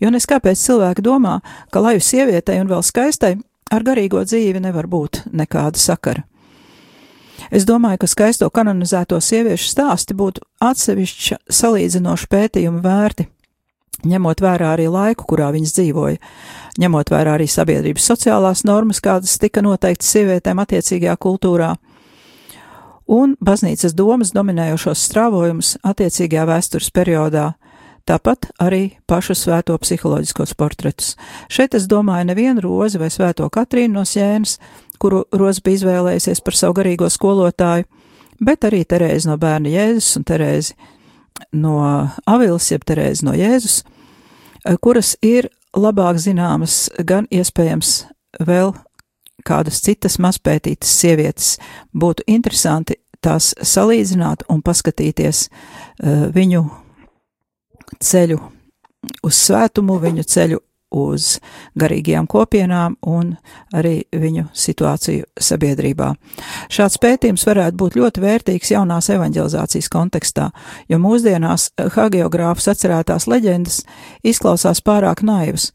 jo 0.00 0.12
nes 0.12 0.28
kāpēc 0.28 0.60
cilvēki 0.60 1.04
domā, 1.04 1.38
ka 1.72 1.82
laju 1.84 2.02
sievietei 2.04 2.60
un 2.62 2.70
vēl 2.70 2.84
skaistai 2.84 3.34
ar 3.72 3.84
garīgo 3.84 4.22
dzīvi 4.24 4.62
nevar 4.64 4.88
būt 4.90 5.24
nekāda 5.32 5.80
sakara. 5.80 6.24
Es 7.50 7.66
domāju, 7.68 8.00
ka 8.02 8.08
skaisto 8.08 8.48
kanonizēto 8.54 9.18
sieviešu 9.20 9.68
stāsti 9.68 10.16
būtu 10.16 10.44
atsevišķa 10.64 11.40
salīdzinoša 11.52 12.28
pētījuma 12.30 12.80
vērti, 12.84 13.26
ņemot 14.08 14.42
vērā 14.44 14.74
arī 14.76 14.86
laiku, 14.92 15.26
kurā 15.28 15.50
viņas 15.54 15.74
dzīvoja, 15.76 16.20
ņemot 16.80 17.12
vērā 17.12 17.36
arī 17.38 17.48
sabiedrības 17.50 18.06
sociālās 18.12 18.64
normas, 18.68 19.02
kādas 19.04 19.36
tika 19.42 19.64
noteiktas 19.64 20.12
sievietēm 20.14 20.62
attiecīgajā 20.64 21.16
kultūrā, 21.20 21.74
un 23.06 23.36
baznīcas 23.44 23.94
domas 23.96 24.32
dominējošos 24.34 25.04
strāvojumus 25.08 25.74
attiecīgajā 25.84 26.46
vēstures 26.48 26.90
periodā, 26.94 27.52
tāpat 28.08 28.50
arī 28.60 28.96
pašu 29.08 29.36
svēto 29.38 29.76
psiholoģiskos 29.80 30.54
portretus. 30.58 31.14
Šeit 31.48 31.74
es 31.76 31.88
domāju 31.88 32.28
nevienu 32.30 32.64
rozi 32.64 33.00
vai 33.00 33.10
svēto 33.12 33.48
Katrīnu 33.52 33.98
no 33.98 34.04
Sēnes, 34.08 34.58
kuru 35.00 35.24
rozi 35.32 35.64
bija 35.64 35.80
izvēlējusies 35.80 36.42
par 36.44 36.58
savu 36.58 36.78
garīgo 36.80 37.08
skolotāju, 37.10 37.88
bet 38.44 38.64
arī 38.68 38.84
Terēzi 38.84 39.30
no 39.30 39.38
bērna 39.40 39.72
Jēzus 39.72 40.18
un 40.20 40.28
Terēzi 40.28 40.76
no 41.56 41.78
Avils, 42.26 42.70
jeb 42.70 42.84
Terēzi 42.86 43.26
no 43.26 43.34
Jēzus, 43.36 43.82
kuras 44.80 45.14
ir 45.22 45.50
labāk 45.74 46.20
zināmas, 46.22 46.88
gan 47.04 47.28
iespējams 47.32 48.04
vēl 48.44 48.74
kādas 49.46 49.80
citas 49.84 50.18
mazpētītas 50.22 50.90
sievietes. 51.00 51.54
Būtu 51.92 52.26
interesanti 52.26 52.98
tās 53.24 53.52
salīdzināt 53.62 54.46
un 54.52 54.62
paskatīties 54.64 55.46
uh, 55.48 56.28
viņu 56.34 56.64
ceļu 58.04 58.40
uz 59.24 59.40
svētumu, 59.46 59.98
viņu 60.02 60.24
ceļu 60.28 60.60
uz 60.94 61.38
garīgajām 61.78 62.26
kopienām 62.30 62.96
un 63.10 63.34
arī 63.74 64.04
viņu 64.14 64.46
situāciju 64.54 65.26
sabiedrībā. 65.40 66.12
Šāds 66.72 67.00
pētījums 67.02 67.46
varētu 67.48 67.80
būt 67.80 67.98
ļoti 67.98 68.22
vērtīgs 68.24 68.74
jaunās 68.76 69.10
evanģelizācijas 69.14 69.90
kontekstā, 69.92 70.50
jo 70.88 71.00
mūsdienās 71.02 71.72
hagiogrāfus 71.96 72.70
atcerētās 72.74 73.26
leģendas 73.30 73.82
izklausās 74.22 74.82
pārāk 74.86 75.24
naivas, 75.26 75.72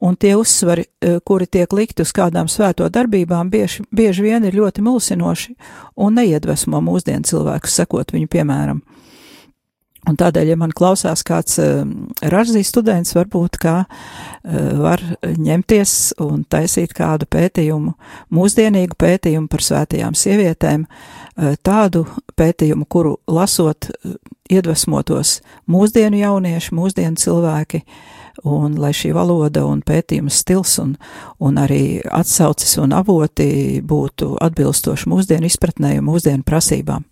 un 0.00 0.16
tie 0.16 0.34
uzsvari, 0.36 0.84
eh, 1.00 1.18
kuri 1.24 1.46
tiek 1.46 1.72
likti 1.72 2.02
uz 2.02 2.12
kādām 2.12 2.48
svēto 2.50 2.88
darbībām, 2.90 3.50
bieži, 3.50 3.84
bieži 3.90 4.22
vien 4.22 4.44
ir 4.44 4.54
ļoti 4.54 4.82
mulsinoši 4.82 5.56
un 5.96 6.14
neiedvesmo 6.14 6.80
mūsdienu 6.80 7.26
cilvēkus 7.26 7.80
sekot 7.82 8.12
viņu 8.12 8.28
piemēram. 8.28 8.82
Un 10.08 10.16
tādēļ, 10.16 10.52
ja 10.52 10.56
man 10.56 10.72
klausās 10.72 11.24
kāds 11.26 11.58
uh, 11.60 11.82
ražzīs 12.22 12.70
students, 12.70 13.12
varbūt 13.16 13.58
kā 13.60 13.74
uh, 13.84 13.88
var 14.80 15.02
ņemties 15.20 16.14
un 16.24 16.46
taisīt 16.48 16.94
kādu 16.96 17.26
pētījumu, 17.28 17.92
mūsdienīgu 18.32 18.96
pētījumu 18.96 19.50
par 19.52 19.64
svētajām 19.66 20.16
sievietēm, 20.16 20.86
uh, 20.86 21.58
tādu 21.66 22.06
pētījumu, 22.40 22.86
kuru 22.88 23.18
lasot 23.26 23.90
uh, 23.90 24.14
iedvesmotos 24.48 25.42
mūsdienu 25.68 26.22
jaunieši, 26.22 26.72
mūsdienu 26.78 27.20
cilvēki, 27.20 27.82
un 28.44 28.76
lai 28.78 28.92
šī 28.94 29.12
valoda 29.16 29.64
un 29.66 29.82
pētījuma 29.86 30.30
stils 30.32 30.78
un, 30.82 30.94
un 31.42 31.58
arī 31.58 32.00
atsaucis 32.04 32.78
un 32.82 32.94
avoti 32.96 33.80
būtu 33.82 34.36
atbilstoši 34.44 35.10
mūsdienu 35.10 35.48
izpratnē 35.50 35.96
un 35.98 36.08
mūsdienu 36.10 36.46
prasībām. 36.46 37.06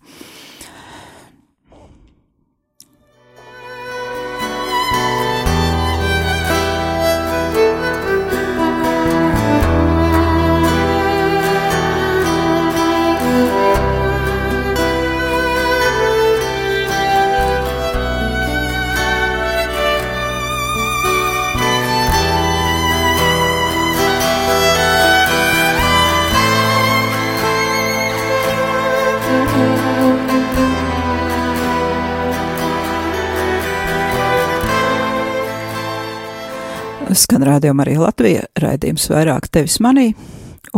Skan 37.17 37.41
rādījuma 37.41 37.81
arī 37.81 37.95
Latvija, 37.97 38.45
raidījums 38.61 39.09
vairāk 39.09 39.49
tevis 39.49 39.81
manī, 39.81 40.13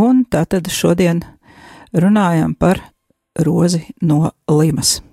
un 0.00 0.24
tātad 0.32 0.64
šodien 0.72 1.20
runājam 1.92 2.56
par 2.56 2.80
rozi 3.44 3.84
no 4.00 4.32
Limas. 4.48 5.04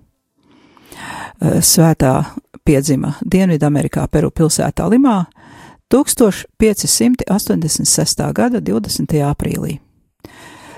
Svētā 1.41 2.23
piedzima 2.63 3.19
Dienvidamerikā, 3.21 4.07
Peru 4.07 4.31
pilsētā 4.31 4.87
Limā 4.87 5.25
1586. 5.91 7.27
gada 8.33 8.61
20. 8.63 9.19
aprīlī. 9.27 9.79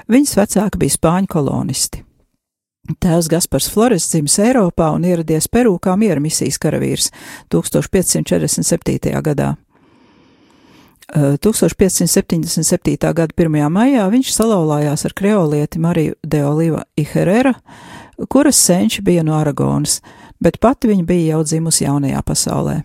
Viņas 0.10 0.34
vecāki 0.42 0.78
bija 0.82 0.90
spāņu 0.98 1.28
kolonisti. 1.30 2.02
Tēvs 2.98 3.30
Gaspars 3.30 3.70
Flores 3.70 4.10
dzimis 4.10 4.42
Eiropā 4.42 4.90
un 4.96 5.06
ieradies 5.06 5.46
Peru 5.48 5.78
kā 5.78 5.94
miera 5.94 6.20
misijas 6.24 6.58
karavīrs 6.58 7.12
1547. 7.54 9.22
gadā. 9.22 9.54
1577. 11.16 13.14
gada 13.14 13.34
1. 13.34 13.70
maijā 13.74 14.06
viņš 14.12 14.34
salauzās 14.34 15.06
ar 15.06 15.14
kreolieti 15.18 15.80
Mariju 15.82 16.14
de 16.24 16.44
Oliva 16.46 16.84
Iherera, 16.98 17.54
kuras 18.30 18.60
senči 18.62 19.02
bija 19.02 19.24
no 19.24 19.34
Aragonas, 19.40 20.02
bet 20.40 20.60
pati 20.60 20.88
viņa 20.92 21.06
bija 21.06 21.34
jau 21.34 21.44
dzimusi 21.44 21.86
jaunajā 21.88 22.22
pasaulē. 22.26 22.78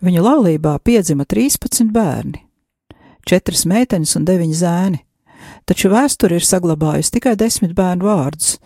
Viņu 0.00 0.24
laulībā 0.24 0.78
piedzima 0.80 1.26
13 1.28 1.92
bērni, 1.92 2.40
4 3.28 3.66
meitenes 3.68 4.16
un 4.16 4.24
9 4.24 4.56
zēni, 4.56 5.04
taču 5.68 5.92
vēsture 5.92 6.40
ir 6.40 6.46
saglabājusi 6.46 7.18
tikai 7.18 7.36
10 7.36 7.74
bērnu 7.76 8.08
vārdus, 8.08 8.56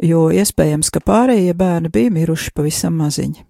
jo 0.00 0.30
iespējams, 0.32 0.88
ka 0.90 1.04
pārējie 1.04 1.52
bērni 1.52 1.92
bija 1.92 2.10
miruši 2.16 2.54
pavisam 2.56 2.96
maziņi. 2.96 3.44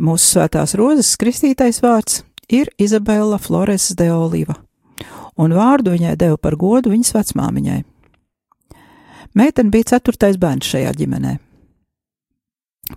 Mūsu 0.00 0.32
svētās 0.32 0.72
rozes 0.74 1.12
kristītais 1.20 1.82
vārds 1.84 2.24
ir 2.48 2.70
Izabela 2.78 3.38
Flores 3.38 3.90
de 3.96 4.10
Oliva, 4.12 4.56
un 5.36 5.54
vārdu 5.56 5.94
viņai 5.94 6.14
deva 6.20 6.38
par 6.38 6.56
godu 6.56 6.92
viņas 6.92 7.14
vecmāmiņai. 7.16 7.80
Meitene 9.34 9.72
bija 9.74 9.94
ceturtais 9.94 10.38
bērns 10.38 10.68
šajā 10.70 10.92
ģimenē. 10.94 11.34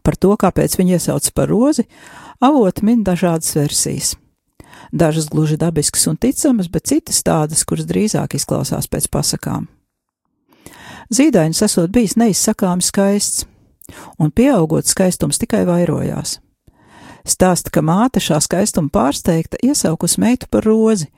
Par 0.04 0.18
to, 0.20 0.36
kāpēc 0.38 0.76
viņu 0.78 0.98
iesauca 0.98 1.32
par 1.34 1.50
rozi, 1.50 1.88
avoti 2.44 2.86
min 2.86 3.04
dažādas 3.08 3.56
versijas. 3.56 4.16
Dažas 4.92 5.28
gluži 5.32 5.58
dabiskas 5.58 6.06
un 6.08 6.18
ticamas, 6.18 6.70
bet 6.72 6.88
citas 6.88 7.24
tādas, 7.26 7.64
kuras 7.66 7.88
drīzāk 7.90 8.38
izklausās 8.38 8.88
pēc 8.88 9.10
pasakām. 9.12 9.68
Zīdainis 11.10 11.64
esot 11.64 11.92
bijis 11.92 12.18
neizsakāmi 12.20 12.84
skaists, 12.84 13.46
un 14.20 14.32
pieaugot 14.32 14.88
skaistums 14.88 15.40
tikai 15.40 15.64
vairojās. 15.68 16.38
Stāsta, 17.28 17.72
ka 17.74 17.84
māte 17.84 18.22
šā 18.24 18.40
skaistuma 18.44 18.92
pārsteigta 18.94 19.60
iesaukus 19.63 20.16
meitu 20.22 20.48
par 20.52 20.63
rozi, 20.63 21.10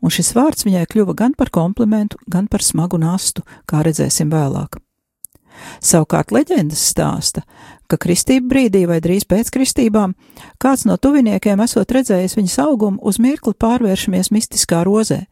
un 0.00 0.12
šis 0.12 0.32
vārds 0.36 0.64
viņai 0.64 0.86
kļuva 0.88 1.16
gan 1.16 1.34
par 1.36 1.52
komplimentu, 1.52 2.16
gan 2.26 2.48
par 2.48 2.64
smagu 2.64 3.00
nastu, 3.00 3.44
kā 3.68 3.82
redzēsim 3.84 4.32
vēlāk. 4.32 4.80
Savukārt 5.84 6.32
leģendas 6.32 6.80
stāsta, 6.92 7.42
ka 7.90 7.98
kristību 8.00 8.48
brīdī 8.48 8.86
vai 8.88 9.00
drīz 9.04 9.26
pēc 9.28 9.50
kristībām 9.52 10.14
kāds 10.62 10.86
no 10.88 10.96
tuviniekiem 10.96 11.60
esot 11.60 11.92
redzējis 11.92 12.38
viņas 12.38 12.56
augumu, 12.64 13.00
uz 13.02 13.18
mirkli 13.20 13.52
pārvēršamies 13.52 14.32
mistiskā 14.32 14.80
rozē. 14.88 15.26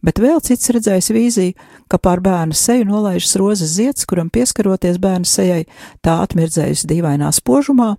Bet 0.00 0.20
vēl 0.22 0.38
cits 0.46 0.70
redzējis 0.72 1.10
vīziju, 1.12 1.56
ka 1.90 1.98
pār 1.98 2.22
bērna 2.22 2.54
seju 2.56 2.86
nolaižas 2.88 3.34
rozes 3.40 3.74
zieds, 3.76 4.06
kuram 4.06 4.30
pieskaroties 4.30 5.00
bērna 5.02 5.28
sejai, 5.28 5.64
tā 6.00 6.20
atmirdzējusi 6.22 6.88
dīvainā 6.88 7.32
spožumā, 7.34 7.96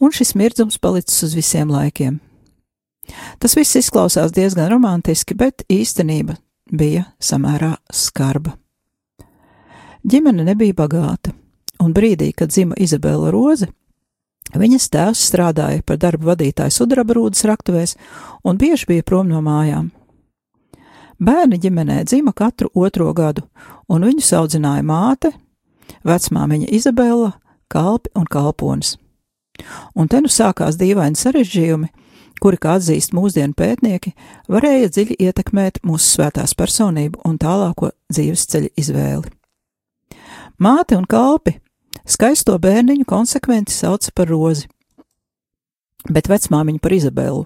un 0.00 0.12
šis 0.12 0.34
mirdzums 0.38 0.78
palicis 0.78 1.22
uz 1.26 1.34
visiem 1.36 1.70
laikiem. 1.70 2.20
Tas 3.38 3.54
viss 3.56 3.78
izklausās 3.78 4.34
diezgan 4.34 4.70
romantiski, 4.72 5.34
bet 5.34 5.62
īstenība 5.70 6.36
bija 6.72 7.06
samērā 7.22 7.76
skarba. 7.92 8.56
Ģimene 10.06 10.44
nebija 10.46 10.74
bagāta, 10.74 11.32
un 11.82 11.94
brīdī, 11.94 12.32
kad 12.34 12.50
dzima 12.50 12.76
Izabela 12.78 13.30
Roze, 13.34 13.68
viņas 14.54 14.90
tēvs 14.94 15.22
strādāja 15.30 15.82
par 15.86 15.98
darbu 16.02 16.30
vadītāju 16.30 16.74
sudraba 16.74 17.16
rūdas 17.18 17.46
raktuvēs 17.46 17.96
un 18.46 18.58
bieži 18.58 18.86
bija 18.90 19.06
prom 19.06 19.30
no 19.30 19.42
mājām. 19.42 19.90
Bērni 21.18 21.58
ģimenē 21.58 22.02
dzima 22.04 22.34
katru 22.36 22.68
otro 22.74 23.08
gadu, 23.16 23.46
un 23.88 24.04
viņus 24.04 24.34
audzināja 24.36 24.84
māte, 24.84 25.32
vecmāmiņa 26.04 26.68
Izabela, 26.76 27.32
kalpi 27.72 28.12
un 28.14 28.28
kalponis. 28.30 28.96
Un 29.96 30.08
te 30.08 30.20
nu 30.20 30.30
sākās 30.32 30.78
dīvaini 30.80 31.18
sarežģījumi, 31.18 31.88
kuri, 32.42 32.60
kā 32.60 32.76
atzīst 32.76 33.14
mūsdienu 33.16 33.56
pētnieki, 33.56 34.12
varēja 34.52 34.92
dziļi 34.92 35.18
ietekmēt 35.28 35.82
mūsu 35.86 36.16
svētās 36.16 36.54
personību 36.58 37.22
un 37.24 37.38
tālāko 37.40 37.92
dzīves 38.12 38.46
ceļa 38.52 38.72
izvēli. 38.76 39.32
Māte 40.62 40.96
un 40.96 41.04
kalpi 41.08 41.58
skaisto 42.08 42.56
bērniņu 42.60 43.04
konsekventi 43.08 43.74
sauca 43.74 44.12
par 44.16 44.30
rozi, 44.30 44.68
bet 46.08 46.30
vecmāmiņu 46.30 46.80
par 46.82 46.94
Izabelu. 46.96 47.44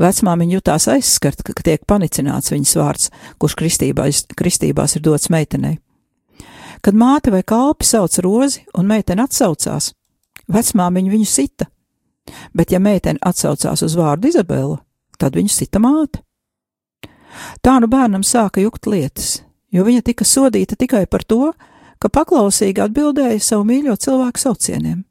Vecmāmiņa 0.00 0.56
jutās 0.56 0.86
aizskart, 0.88 1.42
ka 1.44 1.62
tiek 1.62 1.84
panicināts 1.88 2.52
viņas 2.52 2.74
vārds, 2.80 3.10
kurš 3.38 3.56
kristībās, 3.60 4.24
kristībās 4.38 4.96
ir 4.96 5.04
dots 5.04 5.30
meitenei. 5.32 5.78
Kad 6.80 6.96
māte 6.96 7.32
vai 7.32 7.42
kalpi 7.44 7.84
sauc 7.84 8.16
rozi 8.24 8.64
un 8.78 8.88
meitene 8.88 9.26
atsaucās, 9.26 9.92
vecmāmiņa 10.50 11.12
viņu 11.14 11.28
sita, 11.28 11.68
bet 12.54 12.74
ja 12.74 12.80
meitene 12.82 13.20
atsaucās 13.22 13.82
uz 13.86 13.96
vārdu 13.98 14.30
Izabela, 14.30 14.80
tad 15.18 15.36
viņu 15.38 15.52
sita 15.52 15.82
māte. 15.82 16.22
Tā 17.62 17.78
nu 17.80 17.88
bērnam 17.90 18.24
sāka 18.26 18.62
jukt 18.62 18.88
lietas, 18.90 19.40
jo 19.70 19.84
viņa 19.86 20.02
tika 20.06 20.26
sodīta 20.26 20.76
tikai 20.76 21.06
par 21.06 21.24
to, 21.24 21.52
ka 22.00 22.08
paklausīgi 22.08 22.82
atbildēja 22.82 23.40
savu 23.44 23.66
mīļo 23.68 23.96
cilvēku 24.00 24.40
saucieniem. 24.40 25.04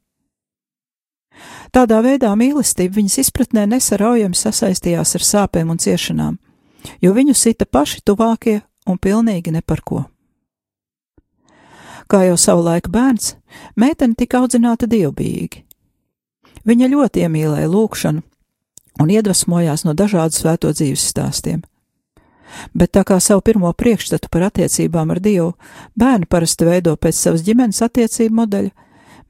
Tādā 1.70 2.00
veidā 2.04 2.32
mīlestība 2.36 2.98
viņas 2.98 3.20
izpratnē 3.22 3.64
nesaraujami 3.70 4.36
sasaistījās 4.36 5.14
ar 5.16 5.24
sāpēm 5.24 5.70
un 5.70 5.78
ciešanām, 5.80 6.38
jo 7.00 7.12
viņu 7.16 7.36
sita 7.38 7.64
paši 7.64 8.02
tuvākie 8.04 8.60
un 8.90 8.98
pilnīgi 8.98 9.54
ne 9.54 9.62
par 9.62 9.84
ko. 9.86 10.04
Kā 12.10 12.24
jau 12.26 12.34
savulaik 12.34 12.90
bērns, 12.90 13.36
meitene 13.76 14.14
tika 14.18 14.42
audzināta 14.42 14.88
dievbijīgi. 14.90 15.64
Viņa 16.68 16.92
ļoti 16.92 17.24
iemīlēja 17.24 17.72
lūkšanu 17.72 18.22
un 19.00 19.10
iedvesmojās 19.10 19.86
no 19.88 19.96
dažādu 19.96 20.36
svēto 20.36 20.72
dzīves 20.76 21.08
stāstiem 21.12 21.62
bet 22.74 22.92
tā 22.94 23.02
kā 23.06 23.18
savu 23.20 23.42
pirmo 23.44 23.72
priekšstatu 23.72 24.30
par 24.30 24.48
attiecībām 24.50 25.10
ar 25.14 25.20
Dievu 25.22 25.52
bērni 25.98 26.28
parasti 26.30 26.66
veido 26.68 26.96
pēc 26.96 27.18
savas 27.18 27.44
ģimenes 27.46 27.82
attiecību 27.86 28.36
modeļa, 28.40 28.70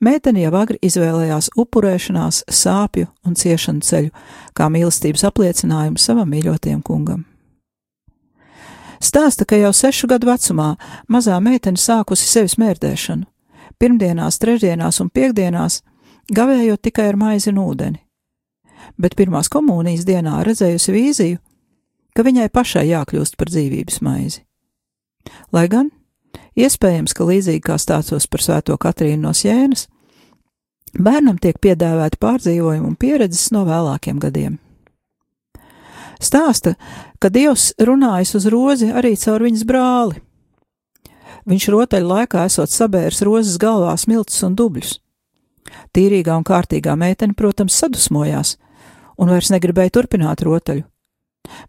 meitene 0.00 0.44
jau 0.44 0.52
agri 0.61 0.78
izvēlējās 0.87 1.52
upurēšanās, 1.61 2.44
sāpju 2.48 3.11
un 3.26 3.37
ciešanu 3.37 3.85
ceļu, 3.85 4.12
kā 4.56 4.68
mīlestības 4.72 5.26
apliecinājumu 5.30 6.00
savam 6.00 6.30
mīļotajam 6.33 6.83
kungam. 6.83 7.26
Stāsta, 9.00 9.46
ka 9.48 9.56
jau 9.56 9.72
sešu 9.72 10.11
gadu 10.11 10.28
vecumā 10.28 10.74
mazā 11.09 11.38
meitene 11.40 11.80
sākusi 11.80 12.26
sevis 12.28 12.59
mērdēšanu, 12.61 13.24
pirmdienās, 13.80 14.38
trešdienās 14.38 15.00
un 15.02 15.10
piekdienās, 15.10 15.80
gavējot 16.30 16.82
tikai 16.86 17.08
ar 17.10 17.18
maizi 17.20 17.50
un 17.52 17.62
ūdeni. 17.64 18.02
Bet 19.00 19.16
pirmās 19.16 19.48
komunijas 19.52 20.06
dienā 20.08 20.40
redzējusi 20.46 20.94
vīziju, 20.94 21.40
ka 22.14 22.24
viņai 22.26 22.50
pašai 22.52 22.86
jākļūst 22.90 23.36
par 23.40 23.50
dzīvības 23.52 24.00
maizi. 24.04 24.44
Lai 25.52 25.66
gan, 25.70 25.90
iespējams, 26.58 27.14
ka 27.16 27.26
līdzīgi 27.28 27.64
kā 27.64 27.78
stāstos 27.80 28.26
par 28.30 28.44
svēto 28.44 28.76
Katrīnu 28.80 29.28
no 29.28 29.34
Sienas, 29.36 29.86
bērnam 30.96 31.38
tiek 31.38 31.60
piedāvāti 31.62 32.20
pārdzīvojumi 32.20 32.88
un 32.88 32.98
pieredzes 32.98 33.50
no 33.54 33.64
vēlākiem 33.68 34.18
gadiem. 34.22 34.58
Stāsta, 36.20 36.74
ka 37.20 37.30
Dievs 37.32 37.70
runājas 37.80 38.34
uz 38.36 38.46
rozi 38.52 38.90
arī 38.92 39.14
caur 39.16 39.46
viņas 39.46 39.64
brāli. 39.64 40.20
Viņš 41.48 41.68
rotaļu 41.72 42.11
laikā 42.11 42.44
esot 42.48 42.72
sabērs 42.72 43.22
rozes 43.26 43.57
galvā 43.61 43.96
smilts 43.96 44.42
un 44.46 44.57
dubļus. 44.59 44.98
Tīrīgā 45.94 46.37
un 46.37 46.44
kārtīgā 46.44 46.96
meitene, 46.98 47.37
protams, 47.37 47.79
sadusmojās 47.79 48.57
un 49.20 49.31
vairs 49.33 49.53
negribēja 49.53 49.94
turpināt 50.00 50.42
rotaļu, 50.44 50.85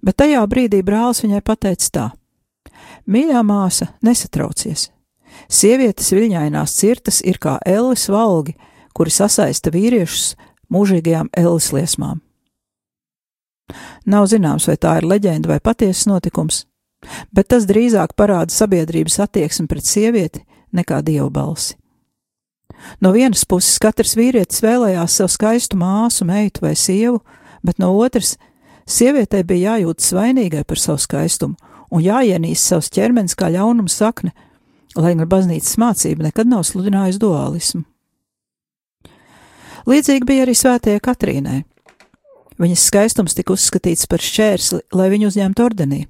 Bet 0.01 0.19
tajā 0.21 0.41
brīdī 0.49 0.81
brālis 0.85 1.23
viņai 1.23 1.41
pateica 1.45 1.89
tā: 1.95 2.07
Mīļā 3.09 3.43
māsa, 3.45 3.91
nesatraucies! 4.05 4.89
Sievietes 5.51 6.11
viļņainās 6.11 6.73
cirtas 6.75 7.21
ir 7.23 7.39
kā 7.41 7.55
ellis 7.65 8.09
valgi, 8.11 8.57
kuri 8.93 9.13
sasaista 9.13 9.71
vīriešus 9.71 10.35
mūžīgajām 10.71 11.31
ellis 11.39 11.71
liesmām. 11.75 12.19
Nav 14.05 14.27
zināms, 14.27 14.67
vai 14.67 14.75
tā 14.75 14.97
ir 14.99 15.07
leģenda 15.07 15.53
vai 15.53 15.59
patiesas 15.63 16.09
notikums, 16.09 16.65
bet 17.33 17.51
tas 17.53 17.67
drīzāk 17.69 18.15
parāda 18.17 18.53
sabiedrības 18.53 19.19
attieksmi 19.25 19.67
pret 19.71 19.87
sievieti 19.87 20.43
nekā 20.75 21.01
dievu 21.05 21.29
balsi. 21.33 21.75
No 23.01 23.11
vienas 23.13 23.43
puses 23.45 23.77
katrs 23.81 24.15
vīrietis 24.17 24.63
vēlējās 24.63 25.19
sev 25.19 25.29
skaistu 25.29 25.77
māsu, 25.77 26.25
meitu 26.25 26.65
vai 26.65 26.73
sievu, 26.77 27.21
bet 27.65 27.81
no 27.81 27.91
otras, 27.97 28.37
sievietei 28.89 29.43
bija 29.45 29.75
jājūtas 29.75 30.13
vainīgai 30.17 30.63
par 30.65 30.81
savu 30.81 31.01
skaistumu 31.01 31.57
un 31.91 32.03
jāienīst 32.05 32.71
savs 32.71 32.89
ķermenis 32.93 33.37
kā 33.37 33.51
ļaunuma 33.53 33.91
sakne, 33.91 34.31
lai 34.95 35.13
gan 35.15 35.29
baznīcas 35.29 35.77
mācība 35.81 36.29
nekad 36.29 36.49
nav 36.49 36.65
sludinājusi 36.67 37.21
dualismu. 37.21 37.83
Līdzīgi 39.89 40.27
bija 40.27 40.45
arī 40.45 40.53
svētajai 40.57 41.01
Katrīnai. 41.01 41.59
Viņas 42.61 42.83
skaistums 42.91 43.33
tika 43.33 43.55
uzskatīts 43.55 44.05
par 44.09 44.21
šķērsli, 44.21 44.83
lai 44.93 45.07
viņu 45.09 45.31
uzņemtu 45.31 45.63
ordenī, 45.65 46.03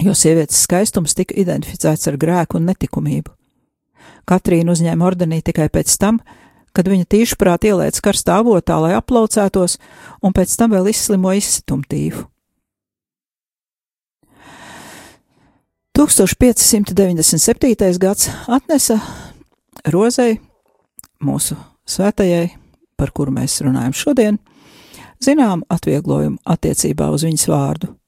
jo 0.00 0.14
sievietes 0.16 0.62
skaistums 0.64 1.16
tika 1.18 1.36
identificēts 1.36 2.08
ar 2.08 2.16
grēku 2.20 2.56
un 2.58 2.66
netikumību. 2.70 3.30
Katrīna 4.28 4.72
uzņēma 4.72 5.04
ordenī 5.04 5.42
tikai 5.44 5.68
pēc 5.72 5.88
tam, 6.00 6.20
kad 6.72 6.88
viņa 6.88 7.04
tīšprāt 7.10 7.64
ielēca 7.68 8.00
karstā 8.08 8.32
avotā, 8.40 8.78
lai 8.80 8.94
aplaucētos, 8.96 9.78
un 10.22 10.32
pēc 10.32 10.56
tam 10.56 10.72
vēl 10.72 10.88
izslimo 10.92 11.30
izsitumtīvu. 11.36 12.32
1597. 15.92 17.98
gads 18.00 18.30
atnesa 18.48 18.96
Rozei, 19.92 20.40
mūsu 21.20 21.52
svētajai, 21.84 22.48
par 22.96 23.12
kuru 23.12 23.30
mēs 23.34 23.60
runājam 23.64 23.92
šodien, 23.92 24.38
zinām 25.22 25.62
atvieglojumu 25.68 26.38
attiecībā 26.48 27.10
uz 27.12 27.22
viņas 27.26 27.48
vārdu. 27.50 28.01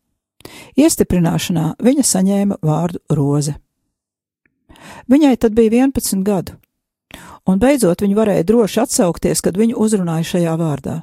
Iestiprināšanā 0.76 1.74
viņa 1.82 2.04
saņēma 2.04 2.60
vārdu 2.64 3.00
Roze. 3.14 3.56
Viņai 5.08 5.36
tad 5.40 5.54
bija 5.56 5.86
11 5.86 6.22
gadu, 6.26 6.58
un 7.48 7.60
beidzot 7.60 8.04
viņa 8.04 8.16
varēja 8.18 8.46
droši 8.48 8.82
atsaukties, 8.84 9.42
kad 9.44 9.56
viņu 9.56 9.78
uzrunāja 9.80 10.34
šajā 10.34 10.54
vārdā. 10.60 11.00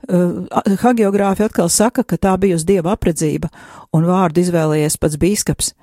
Uh, 0.00 0.46
hagiogrāfi 0.80 1.44
atkal 1.44 1.68
saka, 1.68 2.02
ka 2.02 2.16
tā 2.16 2.32
bijusi 2.40 2.66
dieva 2.66 2.94
apredzība, 2.96 3.50
un 3.92 4.06
vārdu 4.08 4.40
izvēlējies 4.40 4.96
pats 4.96 5.18
bīskaps, 5.20 5.74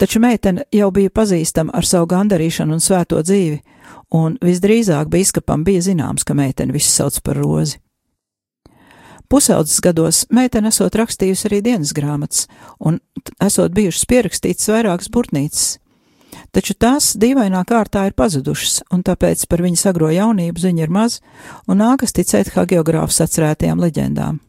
taču 0.00 0.22
meitene 0.24 0.64
jau 0.72 0.88
bija 0.94 1.12
pazīstama 1.12 1.74
ar 1.76 1.84
savu 1.84 2.08
gandarīšanu 2.08 2.78
un 2.78 2.80
svēto 2.80 3.20
dzīvi, 3.20 3.58
un 4.16 4.38
visdrīzāk 4.40 5.12
bīskapam 5.12 5.66
bija 5.68 5.84
zināms, 5.90 6.24
ka 6.24 6.34
meitene 6.38 6.72
visu 6.72 6.90
sauc 6.94 7.20
par 7.22 7.36
rozi. 7.36 7.76
Pusaudzes 9.28 9.82
gados 9.84 10.22
meitene 10.32 10.70
esot 10.72 10.94
rakstījusi 10.96 11.50
arī 11.50 11.60
dienas 11.64 11.92
grāmatas, 11.92 12.46
un 12.80 12.96
esot 13.44 13.74
bijušas 13.76 14.06
pierakstītas 14.08 14.70
vairākas 14.72 15.10
burtnīcas, 15.12 15.66
taču 16.56 16.72
tās 16.72 17.10
dīvainā 17.20 17.60
kārtā 17.68 18.06
ir 18.08 18.16
pazudušas, 18.16 18.86
un 18.88 19.04
tāpēc 19.04 19.44
par 19.50 19.60
viņas 19.66 19.84
agro 19.90 20.08
jaunību 20.14 20.64
ziņa 20.64 20.86
ir 20.86 20.94
maz, 20.94 21.18
un 21.68 21.82
nākas 21.82 22.16
ticēt 22.16 22.54
hagiogrāfs 22.56 23.20
atcerētajām 23.26 23.84
leģendām. 23.84 24.40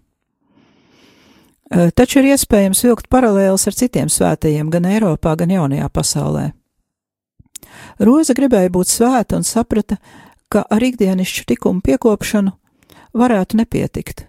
Taču 1.69 2.23
ir 2.23 2.31
iespējams 2.31 2.81
vilkt 2.87 3.11
paralēlus 3.11 3.67
ar 3.69 3.75
citiem 3.77 4.07
svētajiem 4.09 4.71
gan 4.73 4.87
Eiropā, 4.89 5.35
gan 5.37 5.51
jaunajā 5.53 5.91
pasaulē. 5.93 6.47
Roza 7.99 8.33
gribēja 8.33 8.71
būt 8.73 8.89
svēta 8.89 9.37
un 9.37 9.45
saprata, 9.45 9.99
ka 10.49 10.63
ar 10.65 10.81
ikdienišķu 10.87 11.45
tikumu 11.51 11.83
piekopšanu 11.85 12.55
varētu 13.19 13.59
nepietikt, 13.59 14.28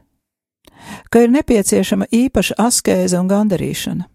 ka 1.10 1.24
ir 1.24 1.34
nepieciešama 1.34 2.08
īpaša 2.12 2.56
askēze 2.58 3.20
un 3.20 3.28
gandarīšana. 3.30 4.06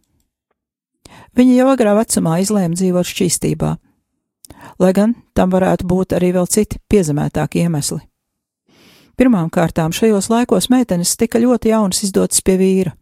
Viņa 1.36 1.56
jau 1.60 1.70
agrā 1.72 1.94
vecumā 1.98 2.40
izlēma 2.44 2.78
dzīvot 2.78 3.08
šķīstībā, 3.12 3.72
lai 4.80 4.92
gan 4.96 5.16
tam 5.36 5.52
varētu 5.52 5.88
būt 5.88 6.16
arī 6.16 6.32
vēl 6.36 6.48
citi 6.48 6.80
piezemētāki 6.90 7.66
iemesli. 7.66 8.02
Pirmām 9.16 9.50
kārtām 9.52 9.94
šajos 9.96 10.28
laikos 10.32 10.70
meitenes 10.72 11.16
tika 11.16 11.40
ļoti 11.40 11.72
jaunas 11.72 12.04
izdotas 12.04 12.44
pie 12.44 12.58
vīra, 12.60 12.96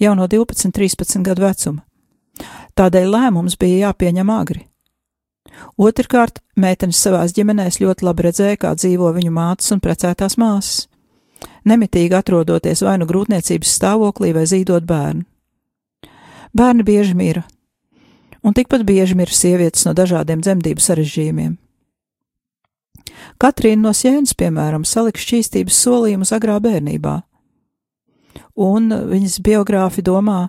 jau 0.00 0.14
no 0.16 0.28
12, 0.28 0.72
13 0.76 1.24
gadu 1.24 1.44
vecuma. 1.44 1.84
Tādēļ 2.76 3.08
lēmums 3.12 3.58
bija 3.60 3.88
jāpieņem 3.88 4.32
agri. 4.32 4.64
Otrkārt, 5.80 6.40
meitenes 6.56 7.00
savās 7.00 7.34
ģimenēs 7.36 7.80
ļoti 7.82 8.06
labi 8.06 8.24
redzēja, 8.28 8.60
kā 8.60 8.74
dzīvo 8.76 9.10
viņu 9.16 9.32
mātes 9.34 9.72
un 9.74 9.82
precētās 9.84 10.36
māsas, 10.40 10.86
nemitīgi 11.68 12.16
atrodoties 12.16 12.82
vai 12.86 12.96
nu 13.00 13.08
grūtniecības 13.08 13.76
stāvoklī 13.78 14.32
vai 14.36 14.46
zīdot 14.48 14.86
bērnu. 14.88 15.24
Bērni 16.56 16.84
bieži 16.86 17.14
mira, 17.14 17.44
un 18.42 18.54
tikpat 18.56 18.82
bieži 18.86 19.14
mirst 19.18 19.38
sievietes 19.38 19.86
no 19.86 19.94
dažādiem 19.94 20.42
dzemdību 20.42 20.82
sarežģījumiem. 20.82 21.56
Katrīna 23.40 23.86
no 23.86 23.92
Sienas, 23.96 24.34
piemēram, 24.36 24.84
salika 24.84 25.20
šķīstības 25.20 25.78
solījumus 25.84 26.32
agrā 26.36 26.58
bērnībā, 26.62 27.20
un 28.60 28.90
viņas 28.90 29.38
biogrāfi 29.44 30.04
domā, 30.04 30.48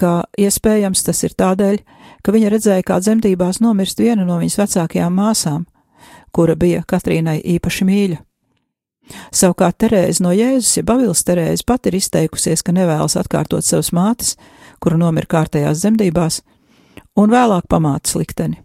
ka 0.00 0.24
iespējams 0.38 1.04
tas 1.04 1.20
ir 1.26 1.34
tādēļ, 1.36 1.82
ka 2.24 2.32
viņa 2.32 2.52
redzēja, 2.54 2.86
kā 2.86 3.00
dzemdībās 3.02 3.60
nomirst 3.64 4.00
viena 4.00 4.24
no 4.24 4.38
viņas 4.40 4.58
vecākajām 4.62 5.16
māsām, 5.16 5.66
kura 6.32 6.56
bija 6.56 6.84
Katrīnai 6.86 7.40
īpaši 7.56 7.88
mīļa. 7.88 8.20
Savukārt 9.34 9.78
Terēze 9.82 10.22
no 10.24 10.32
Jēzus, 10.34 10.76
ja 10.78 10.86
Bavils 10.86 11.22
Terēze 11.26 11.66
pat 11.66 11.86
ir 11.90 11.98
izteikusies, 11.98 12.62
ka 12.62 12.74
nevēlas 12.74 13.16
atkārtot 13.20 13.66
savas 13.66 13.92
mātes, 13.96 14.36
kura 14.82 14.98
nomira 15.00 15.28
kārtējās 15.30 15.82
dzemdībās, 15.82 16.40
un 17.18 17.32
vēlāk 17.32 17.68
pamāca 17.70 18.18
likteni. 18.20 18.60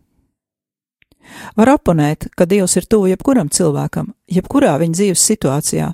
Var 1.58 1.72
oponēt, 1.74 2.30
ka 2.38 2.46
Dievs 2.46 2.76
ir 2.78 2.86
tuvu 2.90 3.10
jebkuram 3.10 3.50
cilvēkam, 3.50 4.12
jebkurā 4.30 4.76
viņa 4.82 5.00
dzīves 5.00 5.24
situācijā, 5.32 5.88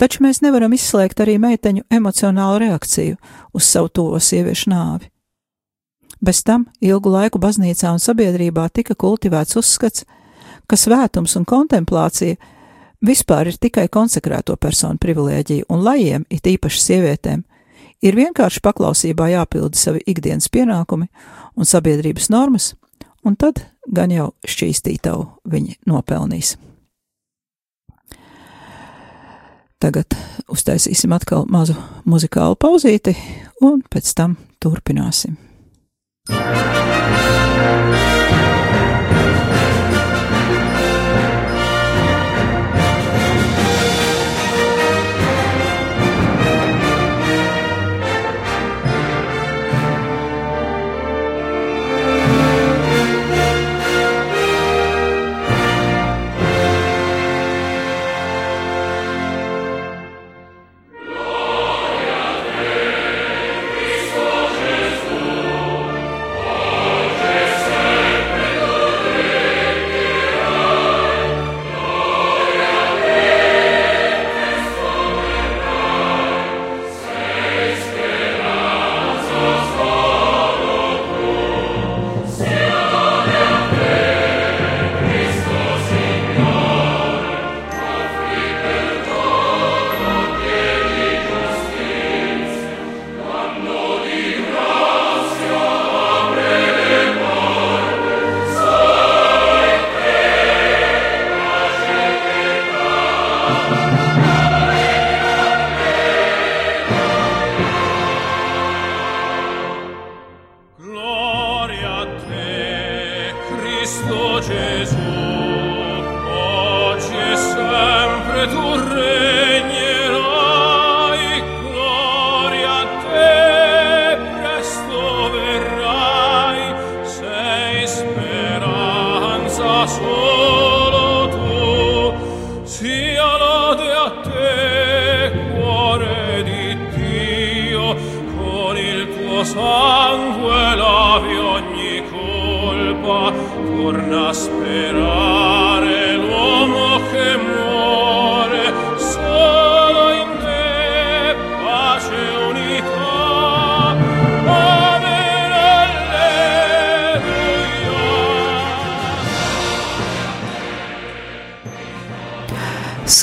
taču 0.00 0.24
mēs 0.24 0.40
nevaram 0.44 0.72
izslēgt 0.72 1.20
arī 1.20 1.36
meiteņu 1.42 1.84
emocionālu 1.92 2.62
reakciju 2.64 3.18
uz 3.52 3.68
savu 3.68 3.92
tuvo 3.92 4.20
sieviešu 4.20 4.72
nāvi. 4.72 5.10
Bez 6.20 6.40
tam 6.42 6.64
ilgu 6.80 7.12
laiku 7.12 7.38
baznīcā 7.38 7.92
un 7.92 8.00
sabiedrībā 8.00 8.68
tika 8.72 8.96
kultivēts 8.96 9.58
uzskats, 9.60 10.06
ka 10.66 10.76
svētums 10.80 11.36
un 11.36 11.44
kontemplācija 11.44 12.38
vispār 13.04 13.50
ir 13.50 13.58
tikai 13.60 13.88
konsekrēto 13.92 14.56
personu 14.60 15.00
privilēģija, 15.02 15.66
un 15.72 15.84
lajiem, 15.84 16.26
it 16.30 16.46
īpaši 16.46 16.82
sievietēm, 16.82 17.44
ir 18.02 18.18
vienkārši 18.18 18.62
paklausībā 18.64 19.30
jāpilda 19.32 19.78
savi 19.78 20.04
ikdienas 20.06 20.48
pienākumi 20.52 21.08
un 21.56 21.68
sabiedrības 21.68 22.30
normas, 22.30 22.74
un 23.24 23.36
tad 23.36 23.64
gan 23.86 24.12
jau 24.14 24.32
šķīstītavu 24.46 25.26
viņi 25.50 25.78
nopelnīs. 25.86 26.56
Tagad 29.76 30.16
uztaisīsim 30.48 31.12
atkal 31.12 31.44
mazu 31.52 31.76
muzikālu 32.08 32.56
pauzīti, 32.56 33.12
un 33.60 33.84
pēc 33.92 34.14
tam 34.16 34.38
turpināsim. 34.62 35.36
Gloria 36.26 38.05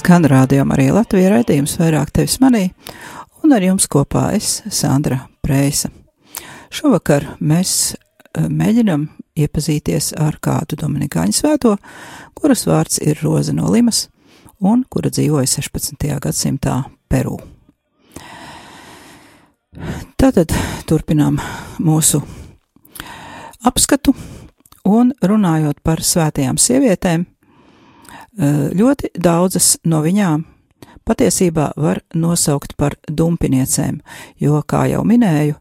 Skan 0.04 0.26
rādījumā 0.28 0.76
arī 0.76 0.90
Latvijas 0.92 1.32
raidījums 1.32 1.74
vairāk 1.80 2.10
tevis 2.12 2.34
manī, 2.44 2.66
un 3.40 3.54
ar 3.56 3.64
jums 3.64 3.86
kopā 3.88 4.26
es, 4.36 4.58
Sandra 4.68 5.22
Preisa. 5.40 5.88
Šovakar 6.76 7.24
mēs 7.40 7.94
eh, 7.96 8.50
mēģinam 8.52 9.06
iepazīties 9.40 10.10
ar 10.20 10.42
kādu 10.44 10.76
Dominikāņu 10.82 11.38
svēto, 11.38 11.72
kuras 12.36 12.66
vārds 12.68 13.00
ir 13.00 13.24
Roza 13.24 13.56
no 13.56 13.72
Limas, 13.72 14.10
un 14.60 14.84
kura 14.92 15.08
dzīvoja 15.08 15.48
16. 15.56 16.04
gadsimtā 16.28 16.82
Peru. 17.08 17.40
Tātad 20.20 20.52
turpinām 20.84 21.40
mūsu 21.80 22.20
apskatu, 23.64 24.12
un 24.84 25.16
runājot 25.24 25.80
par 25.80 26.04
svētajām 26.04 26.60
sievietēm, 26.60 27.30
ļoti 28.34 29.14
daudzas 29.22 29.76
no 29.86 30.02
viņām 30.02 30.42
patiesībā 31.06 31.72
var 31.78 32.02
nosaukt 32.16 32.78
par 32.78 32.96
dumpiniecēm, 33.08 34.00
jo, 34.42 34.62
kā 34.68 34.86
jau 34.92 35.04
minēju, 35.08 35.56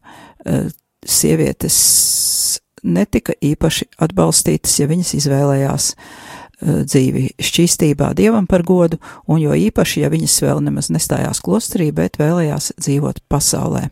eh, 0.45 0.69
sievietes 1.05 2.59
netika 2.83 3.33
īpaši 3.41 3.89
atbalstītas, 3.99 4.79
ja 4.79 4.87
viņas 4.87 5.13
izvēlējās 5.19 5.89
eh, 5.93 6.83
dzīvi 6.83 7.25
šķīstībā 7.39 8.13
dievam 8.15 8.47
par 8.47 8.63
godu, 8.63 8.99
un 9.27 9.41
jo 9.41 9.51
īpaši, 9.51 10.03
ja 10.03 10.09
viņas 10.09 10.41
vēl 10.45 10.63
nemaz 10.63 10.89
nestājās 10.89 11.43
klosterī, 11.43 11.91
bet 11.91 12.17
vēlējās 12.17 12.73
dzīvot 12.79 13.27
pasaulē. 13.29 13.89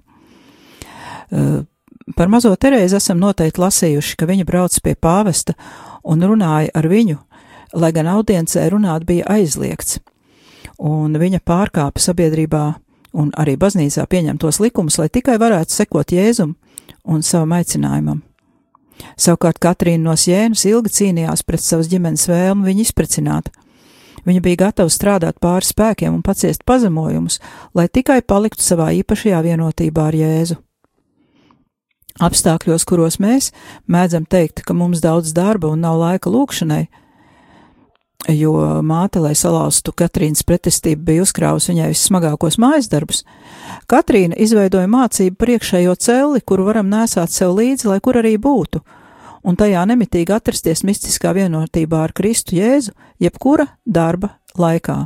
Par 2.16 2.28
mazo 2.28 2.50
Terēzi 2.60 2.98
esam 2.98 3.22
noteikti 3.22 3.62
lasījuši, 3.62 4.18
ka 4.20 4.28
viņa 4.28 4.44
brauc 4.44 4.76
pie 4.84 4.98
pāvesta 5.00 5.54
un 6.04 6.20
runāja 6.28 6.68
ar 6.76 6.88
viņu, 6.92 7.16
lai 7.74 7.92
gan 7.96 8.10
audiencē 8.12 8.68
runāt 8.72 9.06
bija 9.08 9.28
aizliegts, 9.32 10.00
un 10.80 11.16
viņa 11.20 11.42
pārkāpa 11.46 12.02
sabiedrībā 12.02 12.66
un 13.14 13.32
arī 13.40 13.58
baznīcā 13.60 14.06
pieņemtos 14.08 14.62
likumus, 14.64 14.98
lai 15.00 15.10
tikai 15.10 15.38
varētu 15.42 15.76
sekot 15.76 16.14
Jēzum 16.16 16.56
un 17.04 17.24
savam 17.24 17.58
aicinājumam. 17.58 18.22
Savukārt 19.18 19.60
Katrīna 19.62 20.12
no 20.12 20.16
Sienas 20.16 20.64
ilgi 20.70 20.94
cīnījās 20.98 21.44
pret 21.48 21.64
savas 21.64 21.90
ģimenes 21.92 22.28
vēlmu 22.30 22.68
viņu 22.68 22.86
izprecināt. 22.86 23.50
Viņa 24.28 24.42
bija 24.46 24.60
gatava 24.68 24.92
strādāt 24.94 25.40
pāri 25.42 25.66
spēkiem 25.66 26.14
un 26.14 26.22
paciest 26.22 26.62
pazemojumus, 26.70 27.40
lai 27.74 27.88
tikai 27.90 28.20
paliktu 28.22 28.62
savā 28.62 28.92
īpašajā 29.00 29.40
vienotībā 29.48 30.12
ar 30.12 30.18
Jēzu. 30.18 30.60
Apstākļos, 32.22 32.86
kuros 32.86 33.18
mēs 33.24 33.50
mēdzam 33.90 34.28
teikt, 34.30 34.62
ka 34.68 34.76
mums 34.78 35.02
daudz 35.02 35.32
darba 35.34 35.72
un 35.72 35.82
nav 35.82 35.98
laika 35.98 36.30
lūkšanai, 36.30 36.84
jo 38.30 38.54
māte, 38.86 39.22
lai 39.22 39.34
salauztu 39.38 39.94
Katrīnas 39.98 40.44
pretestību, 40.48 41.04
bija 41.08 41.26
uzkrāvusi 41.26 41.72
viņai 41.74 41.90
vissmagākos 41.94 42.58
mājas 42.62 42.90
darbus. 42.92 43.24
Katrīna 43.90 44.38
izveidoja 44.42 44.90
mācību 44.92 45.40
priekšējo 45.42 45.96
celi, 46.00 46.42
kuru 46.46 46.68
varam 46.70 46.92
nesāt 46.92 47.34
sev 47.34 47.56
līdzi, 47.58 47.90
lai 47.90 48.00
kur 48.04 48.20
arī 48.22 48.36
būtu, 48.42 48.84
un 49.48 49.58
tajā 49.58 49.86
nemitīgi 49.90 50.36
atrasties 50.36 50.86
mistiskā 50.88 51.34
vienotībā 51.38 52.04
ar 52.06 52.14
Kristu 52.14 52.60
Jēzu, 52.60 52.94
jebkura 53.22 53.68
darba 53.86 54.36
laikā. 54.58 55.00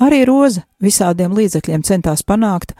Arī 0.00 0.22
Roza 0.28 0.64
visādiem 0.80 1.34
līdzekļiem 1.36 1.82
centās 1.84 2.24
panākt, 2.24 2.72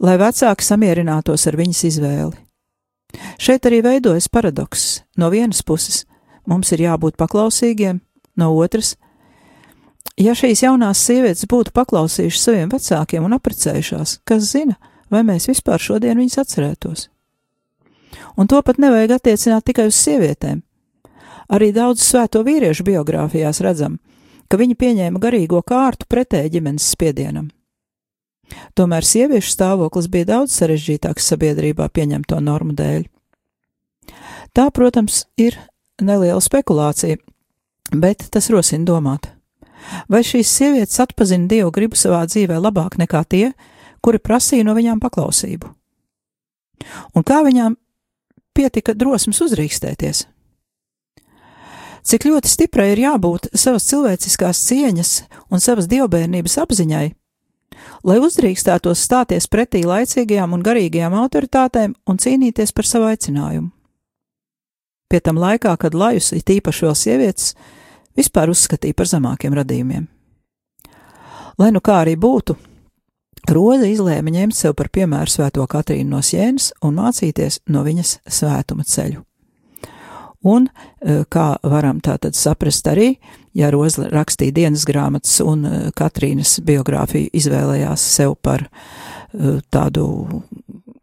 lai 0.00 0.18
vecāki 0.20 0.66
samierinātos 0.66 1.46
ar 1.50 1.58
viņas 1.58 1.84
izvēli. 1.90 2.36
Šeit 3.40 3.66
arī 3.66 3.80
veidojas 3.82 4.28
paradoks. 4.28 5.02
No 5.16 5.30
vienas 5.32 5.62
puses 5.66 6.04
mums 6.46 6.70
ir 6.72 6.84
jābūt 6.84 7.16
paklausīgiem, 7.18 8.00
no 8.38 8.52
otras, 8.56 8.94
ja 10.18 10.34
šīs 10.38 10.64
jaunās 10.64 11.02
sievietes 11.04 11.46
būtu 11.50 11.74
paklausījušas 11.76 12.46
saviem 12.48 12.72
vecākiem 12.72 13.26
un 13.26 13.36
apprecējušās, 13.38 14.20
kas 14.28 14.50
zina, 14.52 14.78
vai 15.10 15.24
mēs 15.26 15.48
vispār 15.50 15.82
šodien 15.82 16.18
viņus 16.18 16.40
atcerētos. 16.42 17.08
Un 18.38 18.48
to 18.48 18.60
pat 18.62 18.78
nevajag 18.78 19.18
attiecināt 19.18 19.66
tikai 19.68 19.88
uz 19.90 19.98
sievietēm. 19.98 20.62
Arī 21.48 21.70
daudz 21.72 22.02
svēto 22.04 22.42
vīriešu 22.44 22.84
biogrāfijās 22.84 23.62
redzam, 23.64 23.96
ka 24.48 24.58
viņi 24.60 24.76
pieņēma 24.80 25.20
garīgo 25.20 25.62
kārtu 25.64 26.08
pretēji 26.08 26.58
ģimenes 26.58 26.90
spiedienam. 26.92 27.48
Tomēr 28.76 29.04
sieviešu 29.04 29.52
stāvoklis 29.52 30.08
bija 30.12 30.28
daudz 30.32 30.54
sarežģītāks 30.56 31.26
sabiedrībā 31.32 31.88
pieņemto 31.92 32.40
normu 32.40 32.76
dēļ. 32.76 33.08
Tā, 34.56 34.68
protams, 34.72 35.26
ir 35.36 35.58
neliela 36.00 36.40
spekulācija, 36.40 37.18
bet 37.92 38.28
tas 38.32 38.50
rosina 38.52 38.84
domāt. 38.88 39.30
Vai 40.10 40.22
šīs 40.26 40.50
sievietes 40.50 41.00
atpazina 41.00 41.48
Dievu 41.48 41.70
gribu 41.74 41.96
savā 41.96 42.24
dzīvē 42.28 42.58
labāk 42.60 42.98
nekā 43.00 43.22
tie, 43.24 43.52
kuri 44.04 44.20
prasīja 44.20 44.66
no 44.66 44.74
viņām 44.76 45.00
paklausību? 45.02 45.70
Un 47.14 47.24
kā 47.26 47.40
viņām 47.46 47.76
pietika 48.56 48.94
drosmes 48.94 49.40
uzrīkstēties? 49.44 50.26
Cik 52.08 52.24
ļoti 52.24 52.48
stiprai 52.48 52.92
ir 52.94 53.02
jābūt 53.02 53.50
savas 53.58 53.86
cilvēciskās 53.90 54.60
cieņas 54.68 55.10
un 55.52 55.60
savas 55.60 55.88
dievbijības 55.90 56.54
apziņai, 56.62 57.06
lai 58.08 58.18
uzdrīkstētos 58.22 59.02
stāties 59.04 59.48
pretī 59.50 59.82
laicīgajām 59.84 60.54
un 60.56 60.62
garīgajām 60.64 61.16
autoritātēm 61.18 61.96
un 62.08 62.20
cīnīties 62.22 62.72
par 62.72 62.88
savu 62.88 63.10
aicinājumu. 63.10 63.70
Pie 65.08 65.20
tam 65.24 65.40
laikā, 65.40 65.72
kad 65.80 65.96
lajus, 65.96 66.34
it 66.36 66.50
īpaši 66.52 66.84
vēl 66.84 66.96
sievietes, 66.96 67.52
vispār 68.18 68.52
uzskatīja 68.52 68.96
par 68.98 69.10
zemākiem 69.10 69.54
radījumiem. 69.58 70.08
Lai 71.58 71.70
nu 71.74 71.82
kā 71.82 72.02
arī 72.04 72.14
būtu, 72.18 72.56
Roza 73.48 73.86
izlēma 73.88 74.32
ņemt 74.34 74.56
sev 74.56 74.74
par 74.76 74.90
piemēru 74.92 75.32
svēto 75.32 75.64
Katrīnu 75.70 76.10
no 76.12 76.20
Sienas 76.22 76.68
un 76.84 76.98
mācīties 76.98 77.62
no 77.72 77.80
viņas 77.86 78.18
svētuma 78.28 78.84
ceļu. 78.84 79.22
Un, 80.46 80.68
e, 80.68 81.22
kā 81.32 81.56
varam 81.66 82.02
tātad 82.04 82.36
saprast 82.38 82.86
arī, 82.86 83.16
ja 83.56 83.72
Roza 83.74 84.06
rakstīja 84.12 84.54
dienas 84.54 84.84
grāmatas 84.86 85.40
un 85.42 85.64
e, 85.64 85.78
Katrīnas 85.96 86.58
biogrāfiju 86.66 87.32
izvēlējās 87.34 88.04
sev 88.18 88.36
par 88.42 88.68
e, 88.68 89.58
tādu 89.72 90.04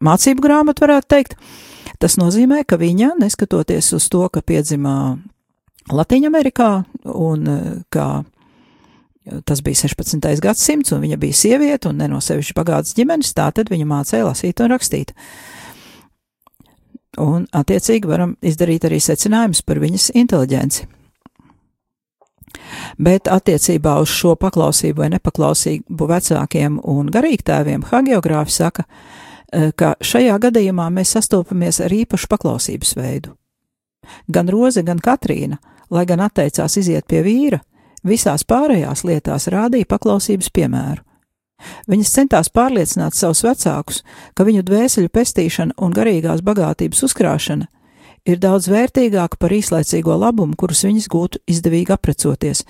mācību 0.00 0.44
grāmatu, 0.46 0.86
varētu 0.86 1.10
teikt, 1.12 1.36
tas 2.00 2.16
nozīmē, 2.20 2.62
ka 2.64 2.78
viņa, 2.80 3.16
neskatoties 3.20 3.92
uz 3.96 4.08
to, 4.12 4.22
ka 4.32 4.40
piedzimā 4.40 4.96
Latvijā 5.92 6.30
un 7.14 7.50
kā 7.92 8.08
tas 9.44 9.62
bija 9.62 9.74
16. 9.74 10.40
gadsimts, 10.42 10.92
un 10.92 11.02
viņa 11.02 11.18
bija 11.18 11.34
sieviete 11.34 11.90
un 11.90 11.98
ne 12.00 12.08
no 12.10 12.20
sevišķi 12.22 12.54
bagātas 12.56 12.94
ģimenes, 12.94 13.34
tā 13.34 13.48
tad 13.54 13.70
viņa 13.70 13.86
mācīja 13.90 14.26
lasīt 14.26 14.62
un 14.62 14.70
rakstīt. 14.70 15.14
Un, 17.22 17.46
attiecīgi, 17.56 18.06
varam 18.06 18.36
izdarīt 18.44 18.84
arī 18.84 19.00
secinājumus 19.00 19.62
par 19.66 19.80
viņas 19.80 20.10
inteliģenci. 20.20 20.86
Bet 23.02 23.28
attiecībā 23.28 23.96
uz 24.02 24.12
šo 24.12 24.34
paklausību 24.40 25.02
vai 25.02 25.08
nepaklausību 25.14 26.08
vecākiem 26.10 26.78
un 26.84 27.08
garīgtēviem, 27.12 27.86
hagiogrāfi 27.90 28.52
saka, 28.52 28.84
ka 29.76 29.94
šajā 30.04 30.36
gadījumā 30.44 30.88
mēs 30.92 31.16
sastopamies 31.16 31.80
ar 31.84 31.94
īpašu 31.94 32.28
paklausības 32.30 32.94
veidu. 32.98 33.34
Gan 34.30 34.50
Roze, 34.52 34.84
gan 34.86 35.00
Katrīna, 35.02 35.58
lai 35.90 36.06
gan 36.06 36.22
atteicās 36.24 36.76
iziet 36.80 37.06
pie 37.08 37.22
vīra, 37.26 37.60
visās 38.06 38.44
pārējās 38.44 39.04
lietās 39.06 39.48
rādīja 39.52 39.88
paklausības 39.90 40.50
piemēru. 40.54 41.02
Viņas 41.88 42.12
centās 42.12 42.50
pārliecināt 42.52 43.16
savus 43.16 43.40
vecākus, 43.46 44.02
ka 44.36 44.44
viņu 44.44 44.64
dvēseli 44.66 45.08
pestīšana 45.08 45.78
un 45.80 45.94
garīgās 45.96 46.44
bagātības 46.44 47.02
uzkrāšana 47.08 47.70
ir 48.26 48.40
daudz 48.42 48.68
vērtīgāka 48.68 49.38
par 49.40 49.54
īslaicīgo 49.54 50.16
labumu, 50.18 50.56
kurus 50.58 50.84
viņas 50.84 51.08
gūtu 51.10 51.42
izdevīgi 51.48 51.94
aprecoties 51.94 52.64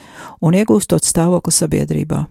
un 0.45 0.57
iegūstot 0.59 1.07
stāvokli 1.07 1.55
sabiedrībā. 1.57 2.27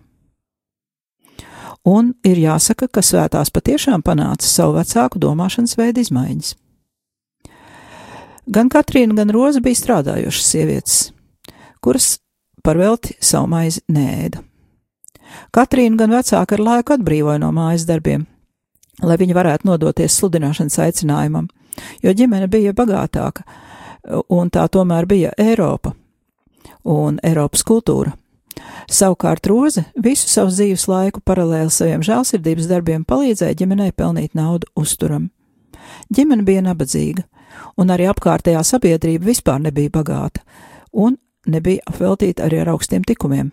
Un 1.85 2.15
ir 2.25 2.39
jāsaka, 2.41 2.87
ka 2.89 3.03
svētās 3.05 3.51
patiešām 3.53 4.01
panāca 4.05 4.47
savu 4.49 4.79
vecāku 4.79 5.21
domāšanas 5.21 5.75
veidu 5.77 6.01
izmaiņas. 6.01 6.55
Gan 8.45 8.69
Katrīna, 8.69 9.15
gan 9.17 9.31
Roza 9.33 9.61
bija 9.63 9.79
strādājošas 9.79 10.51
sievietes, 10.51 10.97
kuras 11.81 12.19
par 12.63 12.77
velti 12.77 13.15
savu 13.21 13.49
maizi 13.49 13.81
nēda. 13.89 14.43
Katrīna 15.55 15.97
gan 15.97 16.13
vecāka 16.13 16.55
ar 16.55 16.63
laiku 16.63 16.95
atbrīvoja 16.95 17.41
no 17.41 17.51
mājas 17.55 17.87
darbiem, 17.89 18.27
lai 19.01 19.17
viņa 19.17 19.37
varētu 19.37 19.69
nodoties 19.69 20.17
sludināšanas 20.19 20.77
aicinājumam, 20.85 21.49
jo 22.05 22.13
ģimene 22.13 22.47
bija 22.51 22.75
bagātāka, 22.77 23.43
un 24.29 24.53
tā 24.53 24.67
tomēr 24.69 25.09
bija 25.09 25.33
Eiropa 25.41 25.95
un 26.85 27.17
Eiropas 27.25 27.65
kultūra. 27.65 28.13
Savukārt 28.85 29.47
Roze 29.49 29.87
visu 29.97 30.29
savu 30.29 30.53
dzīves 30.53 30.85
laiku 30.87 31.21
paralēli 31.25 31.73
saviem 31.73 32.03
žēlsirdības 32.05 32.69
darbiem 32.69 33.05
palīdzēja 33.09 33.57
ģimenei 33.57 33.91
pelnīt 33.91 34.37
naudu 34.37 34.69
uzturam. 34.77 35.31
Ģimene 36.13 36.45
bija 36.45 36.61
nabadzīga, 36.65 37.25
un 37.77 37.91
arī 37.93 38.07
apkārtējā 38.11 38.63
sabiedrība 38.63 39.29
vispār 39.31 39.61
nebija 39.67 39.93
bagāta, 39.93 40.41
un 40.91 41.17
nebija 41.47 41.83
apveltīta 41.89 42.47
arī 42.47 42.63
ar 42.63 42.73
augstiem 42.75 43.05
tikumiem. 43.07 43.51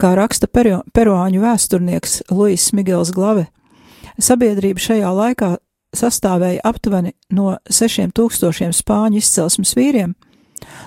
Kā 0.00 0.12
raksta 0.18 0.48
peru, 0.50 0.82
peruāņu 0.94 1.40
vēsturnieks 1.44 2.22
Luis 2.34 2.70
Migels 2.76 3.12
Glave, 3.14 3.46
sabiedrība 4.20 4.82
šajā 4.82 5.12
laikā 5.14 5.54
sastāvēja 5.94 6.62
aptuveni 6.66 7.14
no 7.34 7.54
sešiem 7.70 8.12
tūkstošiem 8.14 8.74
spāņu 8.74 9.20
izcelsmes 9.22 9.74
vīriem, 9.78 10.14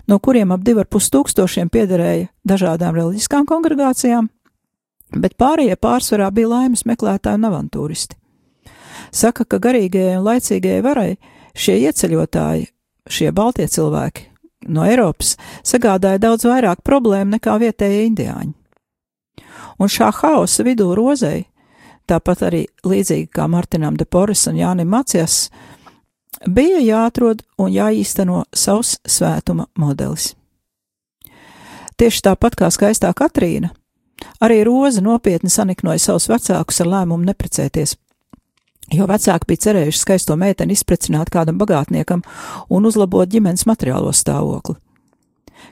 no 0.08 0.20
kuriem 0.20 0.52
ap 0.52 0.66
divi 0.66 0.84
ar 0.84 0.90
pus 0.92 1.10
tūkstošiem 1.14 1.72
piederēja 1.74 2.28
dažādām 2.48 2.96
reliģiskām 2.98 3.48
kongregācijām, 3.50 4.30
bet 5.16 5.38
pārējie 5.40 5.78
pārsvarā 5.80 6.30
bija 6.36 6.52
laimes 6.54 6.86
meklētāji 6.86 7.40
un 7.40 7.50
avantūristi. 7.50 8.20
Saka, 9.14 9.46
ka 9.46 9.60
garīgajai 9.64 10.18
un 10.20 10.26
laicīgajai 10.28 10.84
varai 10.84 11.12
šie 11.58 11.80
ieceļotāji, 11.88 12.68
šie 13.10 13.32
baltie 13.36 13.68
cilvēki 13.68 14.28
no 14.74 14.86
Eiropas 14.88 15.36
sagādāja 15.66 16.22
daudz 16.22 16.48
vairāk 16.48 16.84
problēmu 16.86 17.36
nekā 17.36 17.58
vietējie 17.62 18.08
indiāņi. 18.10 18.54
Un 19.78 19.92
šā 19.92 20.10
haosa 20.22 20.66
vidū 20.66 20.90
rozei, 20.98 21.46
tāpat 22.10 22.48
arī 22.50 22.64
līdzīgi 22.88 23.30
kā 23.34 23.46
Martinam 23.52 23.98
de 23.98 24.06
Poris 24.06 24.48
un 24.50 24.58
Jānim 24.58 24.90
Macijas, 24.90 25.48
bija 26.46 26.82
jāatrod 26.82 27.44
un 27.62 27.70
jāīsteno 27.74 28.46
savs 28.54 28.98
svētuma 29.06 29.68
modelis. 29.78 30.34
Tieši 31.98 32.24
tāpat 32.30 32.58
kā 32.58 32.70
skaistā 32.74 33.10
Katrīna, 33.18 33.72
arī 34.42 34.64
Roza 34.66 35.02
nopietni 35.02 35.50
saniknoja 35.50 36.02
savus 36.02 36.28
vecākus 36.30 36.82
ar 36.84 36.92
lēmumu 36.92 37.26
neprecēties, 37.30 37.96
jo 38.94 39.08
vecāki 39.10 39.50
bija 39.50 39.64
cerējuši 39.68 40.02
skaisto 40.02 40.36
meiteni 40.40 40.76
izprecināt 40.78 41.32
kādam 41.34 41.60
bagātniekam 41.60 42.24
un 42.70 42.88
uzlabot 42.88 43.30
ģimenes 43.30 43.68
materiālo 43.68 44.14
stāvokli. 44.16 44.78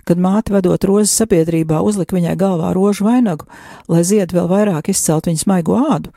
Kad 0.05 0.21
māte 0.21 0.53
vedot 0.53 0.83
rozes 0.85 1.13
sabiedrībā 1.17 1.79
uzlika 1.85 2.17
viņai 2.17 2.35
galvā 2.37 2.71
rožu 2.75 3.05
vainagu, 3.07 3.45
lai 3.89 4.03
zied 4.05 4.33
vēl 4.33 4.49
vairāk 4.49 4.89
izcelt 4.89 5.29
viņas 5.29 5.45
maigo 5.49 5.77
ādu, 5.77 6.11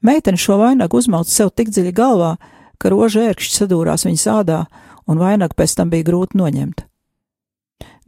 meitene 0.00 0.40
šo 0.40 0.58
vainagu 0.60 0.98
uzmauca 0.98 1.30
sev 1.30 1.52
tik 1.56 1.70
dziļi 1.72 1.92
galvā, 1.96 2.36
ka 2.80 2.92
roža 2.92 3.28
ērkšķi 3.30 3.60
sadūrās 3.62 4.06
viņas 4.08 4.26
ādā, 4.32 4.64
un 5.06 5.20
vainagu 5.20 5.56
pēc 5.56 5.76
tam 5.78 5.92
bija 5.92 6.08
grūti 6.08 6.40
noņemt. 6.40 6.86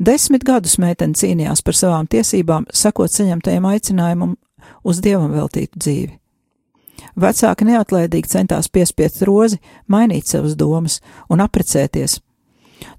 Desmit 0.04 0.42
gadus 0.44 0.74
meitene 0.82 1.14
cīnījās 1.14 1.62
par 1.62 1.76
savām 1.78 2.08
tiesībām, 2.10 2.66
sakot 2.74 3.12
saņemtajam 3.14 3.68
aicinājumam 3.70 4.36
uz 4.82 5.00
dievam 5.04 5.30
veltītu 5.36 5.78
dzīvi. 5.78 6.23
Vecāki 7.16 7.66
neatlaidīgi 7.68 8.30
centās 8.30 8.68
piespiest 8.68 9.22
rozi, 9.28 9.60
mainīt 9.88 10.30
savas 10.30 10.56
domas 10.58 11.00
un 11.30 11.42
aprecēties. 11.44 12.20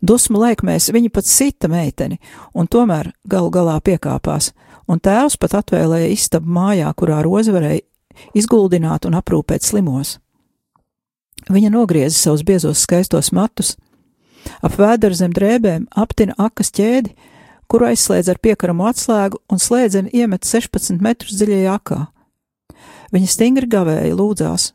Dusmu 0.02 0.40
laikmēs 0.42 0.90
viņa 0.94 1.12
pat 1.14 1.28
sita 1.30 1.70
meiteni, 1.72 2.20
un 2.54 2.68
tomēr 2.68 3.12
galu 3.30 3.52
galā 3.54 3.76
piekāpās, 3.84 4.52
un 4.88 5.02
tēvs 5.02 5.38
pat 5.42 5.58
atvēlēja 5.62 6.12
istabu 6.14 6.52
mājā, 6.58 6.92
kurā 6.98 7.22
rozi 7.26 7.54
varēja 7.54 7.84
izguldināt 8.38 9.06
un 9.06 9.18
aprūpēt 9.20 9.66
slimos. 9.66 10.18
Viņa 11.52 11.70
nogrieza 11.74 12.18
savus 12.18 12.46
biezos 12.48 12.82
skaistos 12.82 13.32
matus, 13.36 13.76
ap 14.64 14.78
vēderu 14.80 15.18
zem 15.18 15.34
drēbēm 15.36 15.90
aptina 15.94 16.34
akas 16.42 16.72
ķēdi, 16.74 17.14
kuru 17.70 17.90
aizslēdz 17.92 18.32
ar 18.32 18.42
piekaramu 18.42 18.88
atslēgu 18.90 19.42
un 19.52 19.62
slēdzeni 19.62 20.14
iemet 20.16 20.46
16 20.48 21.02
metrus 21.04 21.38
dziļajā 21.38 21.78
akā. 21.80 22.02
Viņa 23.14 23.30
stingri 23.30 23.70
gavēja, 23.70 24.16
lūdzās, 24.18 24.72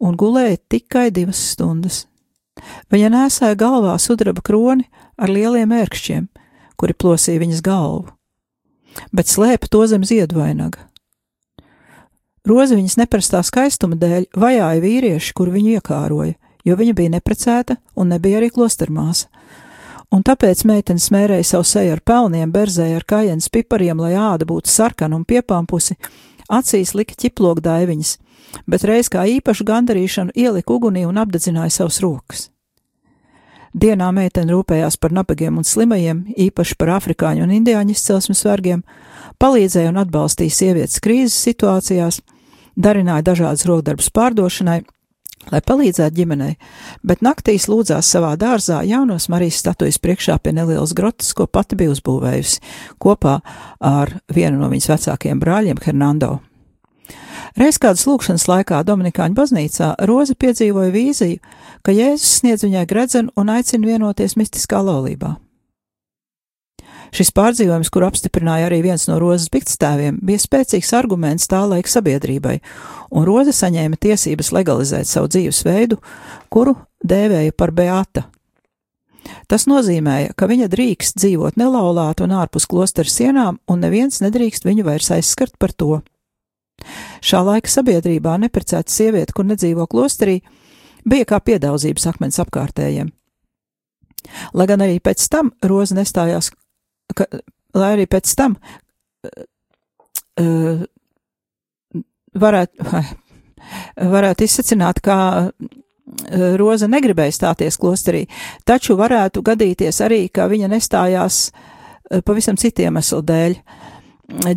un 0.00 0.16
gulēja 0.16 0.56
tikai 0.72 1.10
divas 1.14 1.40
stundas. 1.52 2.04
Viņa 2.92 3.12
nēsāja 3.12 3.58
galvā 3.58 3.96
sudraba 4.00 4.42
kroni 4.44 4.86
ar 5.20 5.32
lieliem 5.32 5.72
ērkšķiem, 5.76 6.28
kuri 6.80 6.96
plosīja 6.96 7.42
viņas 7.42 7.62
galvu, 7.64 8.06
bet 9.12 9.28
slēpa 9.28 9.68
to 9.68 9.84
zem 9.90 10.04
ziedvainaga. 10.08 10.86
Roza 12.46 12.76
viņas 12.78 12.98
neparastā 13.00 13.40
skaistuma 13.42 13.98
dēļ 13.98 14.28
vajāja 14.38 14.82
vīrieši, 14.82 15.32
kur 15.34 15.50
viņu 15.50 15.80
iekāroja, 15.80 16.36
jo 16.66 16.76
viņa 16.78 16.94
bija 16.94 17.14
neprecēta 17.16 17.76
un 17.98 18.12
nebija 18.14 18.38
arī 18.38 18.52
klostermāsa. 18.54 19.26
Un 20.14 20.22
tāpēc 20.22 20.62
meitene 20.68 21.02
smērēja 21.02 21.48
savu 21.48 21.66
seju 21.66 21.96
ar 21.96 22.02
pelniem, 22.06 22.52
berzēja 22.54 23.00
ar 23.00 23.06
kājienas 23.10 23.50
pipariem, 23.50 23.98
lai 23.98 24.12
āda 24.14 24.46
būtu 24.46 24.70
sarkana 24.70 25.18
un 25.18 25.24
piepampusi, 25.26 25.96
acīs 26.52 26.94
lika 26.94 27.16
ķiplokdaiviņas, 27.18 28.12
bet 28.66 28.84
reiz 28.88 29.10
kā 29.12 29.24
īpašu 29.38 29.66
gandarīšanu 29.66 30.34
ielika 30.34 30.74
ugunī 30.76 31.06
un 31.06 31.18
apdedzināja 31.22 31.74
savus 31.80 32.00
rokas. 32.04 32.50
Dienā 33.76 34.08
meitene 34.16 34.54
rūpējās 34.54 34.96
par 34.96 35.12
nabagiem 35.12 35.58
un 35.60 35.66
slimajiem, 35.68 36.22
īpaši 36.32 36.78
par 36.80 36.94
afrikāņu 36.96 37.44
un 37.44 37.52
indiāņu 37.58 37.92
izcelsmes 37.92 38.40
vergiem, 38.46 38.86
palīdzēja 39.42 39.90
un 39.92 40.00
atbalstīja 40.00 40.54
sievietes 40.58 41.02
krīzes 41.04 41.36
situācijās, 41.44 42.22
darināja 42.72 43.26
dažādas 43.26 43.66
rokdarbus 43.68 44.08
pārdošanai, 44.16 44.80
lai 45.52 45.60
palīdzētu 45.64 46.16
ģimenei, 46.16 46.56
bet 47.06 47.22
naktīs 47.24 47.68
lūdzās 47.70 48.08
savā 48.10 48.34
dārzā 48.40 48.82
jaunos 48.86 49.28
Marijas 49.32 49.60
statujas 49.62 50.00
priekšā 50.02 50.38
pie 50.42 50.54
nelielas 50.56 50.94
grotas, 50.96 51.32
ko 51.36 51.46
pati 51.46 51.78
bija 51.78 51.94
uzbūvējusi, 51.94 52.60
kopā 53.02 53.38
ar 53.80 54.18
vienu 54.34 54.60
no 54.60 54.70
viņas 54.72 54.90
vecākajiem 54.94 55.40
brāļiem, 55.42 55.80
Hernando. 55.86 56.36
Reiz 57.56 57.78
kādas 57.80 58.04
lūkšanas 58.04 58.48
laikā 58.50 58.82
Dominikāņu 58.84 59.38
baznīcā 59.38 59.94
Roza 60.08 60.34
piedzīvoja 60.36 60.92
vīziju, 60.92 61.40
ka 61.86 61.94
Jēzus 61.94 62.42
sniedz 62.42 62.66
viņai 62.66 62.84
gredzenu 62.90 63.32
un 63.40 63.54
aicina 63.54 63.94
vienoties 63.94 64.36
mistiskā 64.36 64.82
laulībā. 64.84 65.36
Šis 67.14 67.30
pārdzīvojums, 67.36 67.90
kur 67.92 68.06
apstiprināja 68.06 68.68
arī 68.68 68.80
viens 68.84 69.06
no 69.10 69.18
Rozes 69.22 69.50
biktstāviem, 69.52 70.18
bija 70.26 70.42
spēcīgs 70.42 70.92
arguments 70.96 71.48
tā 71.50 71.62
laika 71.68 71.90
sabiedrībai, 71.90 72.56
un 73.14 73.26
Roze 73.28 73.54
saņēma 73.56 73.98
tiesības 74.02 74.52
legalizēt 74.56 75.08
savu 75.10 75.30
dzīvesveidu, 75.32 76.00
kuru 76.52 76.76
dēvēja 77.06 77.54
par 77.56 77.74
beata. 77.76 78.26
Tas 79.50 79.66
nozīmēja, 79.70 80.34
ka 80.38 80.48
viņa 80.50 80.68
drīkst 80.70 81.18
dzīvot 81.18 81.56
nelaulāta 81.58 82.26
un 82.26 82.34
ārpus 82.38 82.66
klostera 82.70 83.10
sienām, 83.10 83.58
un 83.66 83.82
neviens 83.82 84.20
nedrīkst 84.22 84.66
viņu 84.66 84.86
vairs 84.86 85.10
aizskart 85.14 85.56
par 85.58 85.74
to. 85.74 86.00
Šā 87.24 87.40
laika 87.46 87.70
sabiedrībā 87.70 88.36
neprecēta 88.42 88.92
sieviete, 88.92 89.34
kur 89.34 89.46
nedzīvo 89.48 89.86
klosterī, 89.90 90.40
bija 91.06 91.26
kā 91.26 91.40
piedaudzības 91.42 92.06
akmens 92.12 92.38
apkārtējiem. 92.42 93.10
Lai 94.58 94.66
gan 94.66 94.82
arī 94.82 94.98
pēc 95.02 95.22
tam 95.30 95.52
Roza 95.62 95.96
nestājās 95.98 96.50
ka, 97.14 97.26
lai 97.76 97.92
arī 97.96 98.06
pēc 98.10 98.34
tam 98.38 98.56
uh, 100.40 100.84
varētu, 102.34 102.84
varētu 104.16 104.46
izsacināt, 104.46 105.00
ka 105.04 105.16
Roza 106.56 106.86
negribēja 106.86 107.34
stāties 107.34 107.76
klosterī, 107.82 108.28
taču 108.64 108.94
varētu 108.98 109.42
gadīties 109.42 109.98
arī, 110.06 110.28
ka 110.30 110.46
viņa 110.46 110.68
nestājās 110.70 111.48
pavisam 112.24 112.54
citiem 112.54 112.94
iemeslu 112.94 113.18
dēļ, 113.26 113.56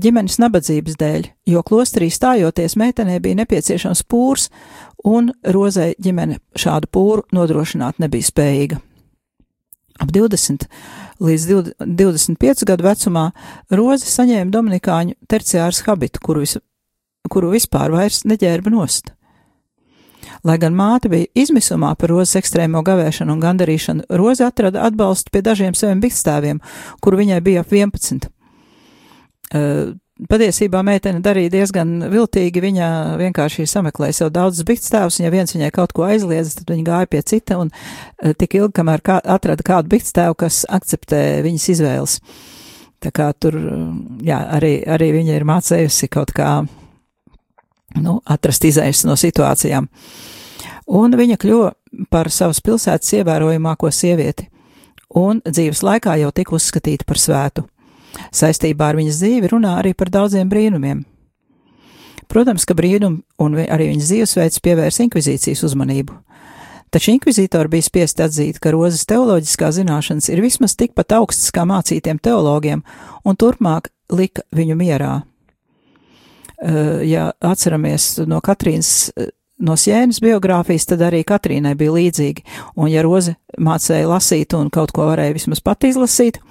ģimenes 0.02 0.38
nabadzības 0.41 0.97
dēļ, 1.00 1.26
jo 1.50 1.64
klosterī 1.66 2.10
stājoties 2.14 2.78
meitenē 2.78 3.18
bija 3.22 3.39
nepieciešams 3.41 4.04
pūrs, 4.10 4.50
un 5.06 5.32
Rozai 5.43 5.93
ģimene 6.02 6.39
šādu 6.58 6.89
pūru 6.93 7.26
nodrošināt 7.34 8.02
nebija 8.02 8.30
spējīga. 8.30 8.80
Ap 10.00 10.14
20 10.16 10.68
līdz 11.24 11.45
25 11.84 12.65
gadu 12.67 12.88
vecumā 12.88 13.30
Roze 13.76 14.07
saņēma 14.09 14.51
Dominikāņu 14.53 15.17
terciārs 15.30 15.84
habitu, 15.88 16.22
kuru, 16.24 16.43
vis, 16.45 16.57
kuru 17.30 17.53
vispār 17.53 17.93
vairs 17.93 18.24
neģērba 18.30 18.74
nost. 18.74 19.13
Lai 20.45 20.57
gan 20.61 20.76
māte 20.78 21.09
bija 21.11 21.28
izmisumā 21.36 21.93
par 21.99 22.13
rozes 22.13 22.38
ekstrēmo 22.39 22.82
gavēšanu 22.86 23.34
un 23.34 23.41
gandarīšanu, 23.43 24.05
Roze 24.20 24.45
atrada 24.47 24.86
atbalstu 24.88 25.34
pie 25.34 25.41
dažiem 25.43 25.76
saviem 25.76 26.03
bikstāviem, 26.03 26.61
kuru 27.03 27.20
viņai 27.20 27.39
bija 27.43 27.63
ap 27.65 27.74
11. 27.74 28.30
Uh, 29.49 29.95
Patiesībā 30.28 30.82
meitene 30.84 31.22
darīja 31.24 31.53
diezgan 31.53 31.93
viltīgi. 32.11 32.59
Viņa 32.59 32.88
vienkārši 33.22 33.63
sameklēja 33.72 34.17
sev 34.17 34.32
daudzus 34.36 34.65
biktstāvus, 34.67 35.20
un 35.20 35.30
ja 35.30 35.32
viens 35.32 35.53
viņai 35.55 35.70
kaut 35.72 35.93
ko 35.95 36.03
aizliedz, 36.09 36.57
tad 36.57 36.74
viņa 36.74 36.84
gāja 36.89 37.07
pie 37.07 37.22
cita 37.24 37.59
un 37.61 37.72
eh, 37.72 38.34
tik 38.36 38.57
ilgi, 38.59 38.74
kamēr 38.82 39.03
kā, 39.05 39.22
atrada 39.24 39.63
kādu 39.63 39.93
biktstāvu, 39.93 40.36
kas 40.43 40.65
akceptē 40.67 41.22
viņas 41.45 41.70
izvēles. 41.76 42.17
Tā 42.99 43.13
kā 43.15 43.30
tur, 43.32 43.55
jā, 44.28 44.41
arī, 44.59 44.74
arī 44.84 45.13
viņa 45.15 45.39
ir 45.39 45.47
mācējusi 45.47 46.11
kaut 46.11 46.36
kā, 46.36 46.51
nu, 47.95 48.20
atrast 48.28 48.67
izējas 48.67 49.05
no 49.07 49.15
situācijām. 49.15 49.88
Un 50.99 51.15
viņa 51.15 51.39
kļuva 51.39 51.72
par 52.11 52.28
savas 52.28 52.59
pilsētas 52.65 53.15
ievērojamāko 53.22 53.88
sievieti, 53.88 54.49
un 55.15 55.39
dzīves 55.47 55.80
laikā 55.86 56.20
jau 56.20 56.36
tika 56.36 56.59
uzskatīta 56.59 57.07
par 57.07 57.24
svētu. 57.24 57.70
Saistībā 58.36 58.91
ar 58.91 58.99
viņas 58.99 59.22
dzīvi 59.22 59.51
runā 59.51 59.78
arī 59.82 59.93
par 59.97 60.12
daudziem 60.14 60.49
brīnumiem. 60.49 61.05
Protams, 62.30 62.66
ka 62.70 62.76
brīnumi 62.78 63.24
un 63.41 63.55
arī 63.66 63.89
viņas 63.89 64.10
dzīvesveids 64.12 64.62
pievērs 64.66 64.99
inkvizīcijas 65.05 65.64
uzmanību. 65.66 66.14
Taču 66.89 67.14
inkvizītori 67.14 67.70
bija 67.70 67.86
spiest 67.86 68.22
atzīt, 68.22 68.57
ka 68.62 68.74
rozes 68.74 69.05
teoloģiskā 69.10 69.70
zināšanas 69.74 70.30
ir 70.34 70.41
vismaz 70.41 70.74
tikpat 70.78 71.14
augstas 71.20 71.51
kā 71.53 71.66
mācītiem 71.70 72.18
teologiem, 72.22 72.82
un 73.26 73.38
turpmāk 73.38 73.91
lika 74.14 74.45
viņu 74.53 74.78
mierā. 74.78 75.12
Ja 77.05 77.30
atceramies 77.45 78.16
no 78.28 78.41
Katrīnas, 78.43 79.12
no 79.62 79.78
Sienas 79.78 80.20
biogrāfijas, 80.24 80.89
tad 80.89 81.05
arī 81.05 81.22
Katrīnai 81.28 81.76
bija 81.78 81.93
līdzīgi, 81.93 82.45
un 82.76 82.89
ja 82.89 83.05
roze 83.05 83.38
mācēja 83.57 84.10
lasīt 84.10 84.57
un 84.57 84.74
kaut 84.74 84.93
ko 84.95 85.05
varēja 85.12 85.38
vismaz 85.38 85.62
pat 85.62 85.86
izlasīt, 85.88 86.41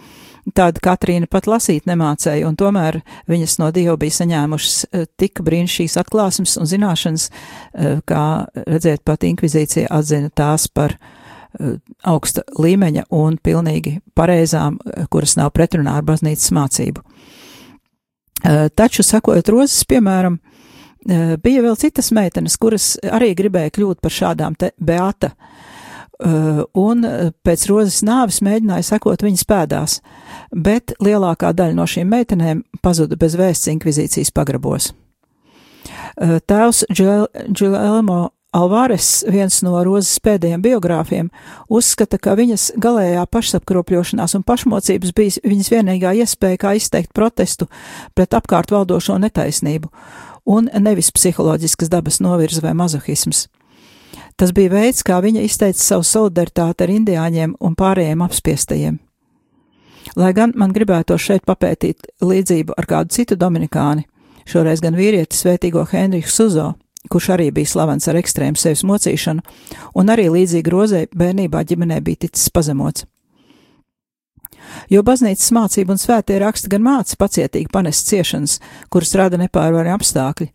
Tāda 0.46 0.80
Katrīna 0.82 1.28
pat 1.30 1.48
lasīt 1.50 1.86
nemācēja, 1.88 2.46
un 2.48 2.56
tomēr 2.58 3.00
viņas 3.30 3.58
no 3.60 3.70
Dieva 3.74 3.96
bija 4.00 4.16
saņēmušas 4.20 4.76
eh, 4.86 5.06
tik 5.20 5.42
brīnišķīgas 5.44 5.98
atklāsmes 6.02 6.56
un 6.60 6.68
zināšanas, 6.70 7.28
eh, 7.28 8.00
kā 8.08 8.24
redzēt 8.66 9.04
pat 9.08 9.26
inkvizīcija 9.28 9.90
atzina 9.98 10.30
tās 10.30 10.68
par 10.72 10.96
eh, 10.96 11.76
augsta 12.08 12.46
līmeņa 12.58 13.08
un 13.18 13.38
pilnīgi 13.42 13.98
pareizām, 14.16 14.78
kuras 15.12 15.36
nav 15.40 15.52
pretrunā 15.56 15.98
ar 15.98 16.06
baznīcas 16.06 16.52
mācību. 16.54 17.04
Taču, 18.78 19.02
sakojot 19.02 19.48
rozes, 19.50 19.80
piemēram, 19.90 20.36
bija 21.42 21.62
vēl 21.64 21.74
citas 21.74 22.12
meitenes, 22.14 22.54
kuras 22.54 22.92
arī 23.02 23.32
gribēja 23.34 23.72
kļūt 23.74 23.98
par 23.98 24.14
šādām 24.14 24.54
te 24.54 24.68
beata, 24.78 25.32
un 26.18 27.04
pēc 27.46 27.66
rozes 27.70 28.00
nāves 28.02 28.40
mēģināja 28.42 28.88
sekot 28.90 29.22
viņas 29.22 29.44
pēdās 29.46 30.00
bet 30.52 30.94
lielākā 31.02 31.52
daļa 31.56 31.76
no 31.76 31.86
šīm 31.88 32.08
meitenēm 32.12 32.64
pazuda 32.82 33.18
bez 33.20 33.36
vēsts 33.38 33.70
inkvizīcijas 33.74 34.32
pagrabos. 34.34 34.92
Tēvs 36.18 36.84
Džilelmo 36.90 38.28
Alvares, 38.58 39.26
viens 39.28 39.58
no 39.62 39.76
Rozes 39.84 40.16
pēdējiem 40.24 40.62
biogrāfiem, 40.64 41.26
uzskata, 41.68 42.16
ka 42.16 42.32
viņas 42.38 42.70
galējā 42.80 43.26
pašapkropļošanās 43.28 44.38
un 44.38 44.44
pašmocības 44.48 45.12
bija 45.14 45.42
viņas 45.44 45.68
vienīgā 45.74 46.14
iespēja, 46.22 46.62
kā 46.62 46.72
izteikt 46.78 47.12
protestu 47.14 47.68
pret 48.16 48.34
apkārt 48.34 48.72
valdošo 48.72 49.18
netaisnību, 49.20 49.92
un 50.48 50.72
nevis 50.80 51.12
psiholoģiskas 51.12 51.92
dabas 51.92 52.22
novirze 52.24 52.64
vai 52.64 52.72
mazohisms. 52.78 53.46
Tas 54.38 54.52
bija 54.54 54.70
veids, 54.70 55.02
kā 55.02 55.18
viņa 55.18 55.42
izteica 55.42 55.82
savu 55.82 56.04
solidaritāti 56.06 56.84
ar 56.84 56.92
indiāņiem 56.94 57.56
un 57.58 57.74
pārējiem 57.78 58.22
apspiestajiem. 58.22 58.98
Lai 60.16 60.30
gan 60.32 60.52
man 60.56 60.70
gribētu 60.72 61.18
šeit 61.18 61.42
papētīt 61.46 62.06
līdzību 62.22 62.76
ar 62.78 62.86
kādu 62.86 63.16
citu 63.16 63.36
dominikāni, 63.36 64.06
šoreiz 64.48 64.80
gan 64.84 64.94
vīrieti 64.96 65.36
svētīgo 65.36 65.82
Henriju 65.90 66.30
Suzo, 66.30 66.68
kurš 67.10 67.32
arī 67.34 67.50
bija 67.54 67.72
slavens 67.72 68.08
ar 68.08 68.18
ekstrēmu 68.20 68.60
sevis 68.60 68.84
mocīšanu, 68.86 69.42
un 69.98 70.14
arī 70.14 70.28
līdzīgi 70.30 70.72
rozē 70.72 71.04
bērnībā 71.18 71.64
ģimenē 71.66 72.00
bija 72.04 72.26
ticis 72.26 72.50
pazemots. 72.54 73.06
Jo 74.92 75.02
baznīcas 75.02 75.50
mācība 75.56 75.94
un 75.94 76.00
svētie 76.00 76.38
raksti 76.42 76.70
gan 76.72 76.84
māca 76.84 77.16
pacietīgi 77.18 77.72
panest 77.72 78.06
ciešanas, 78.10 78.58
kuras 78.92 79.14
rada 79.18 79.40
nepārvarami 79.40 79.94
apstākļi, 79.96 80.50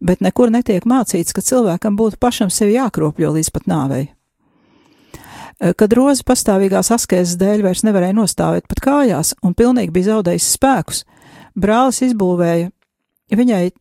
bet 0.00 0.22
nekur 0.24 0.52
netiek 0.54 0.86
mācīts, 0.88 1.34
ka 1.34 1.44
cilvēkam 1.44 1.96
būtu 1.98 2.20
pašam 2.20 2.50
sevi 2.50 2.76
jākropļo 2.78 3.34
līdz 3.38 3.50
pat 3.54 3.68
nāvei. 3.70 4.06
Eh, 5.58 5.74
kad 5.74 5.92
roze 5.96 6.22
pastāvīgās 6.22 6.92
askēzes 6.94 7.38
dēļ 7.40 7.64
vairs 7.66 7.82
nevarēja 7.82 8.14
nostāvēt 8.14 8.68
pat 8.70 8.82
kājās 8.84 9.34
un 9.42 9.56
pilnīgi 9.58 9.94
bija 9.94 10.12
zaudējis 10.12 10.52
spēkus, 10.54 11.02
brālis 11.58 11.98
izbūvēja 12.06 12.70
viņai 13.34 13.64
eh, 13.66 13.72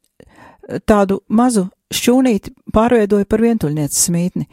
tādu 0.89 1.21
mazu 1.29 1.67
šķūnīti, 1.93 2.55
pārveidoja 2.73 3.29
par 3.29 3.45
vientuļnieces 3.45 4.09
mītni, 4.09 4.47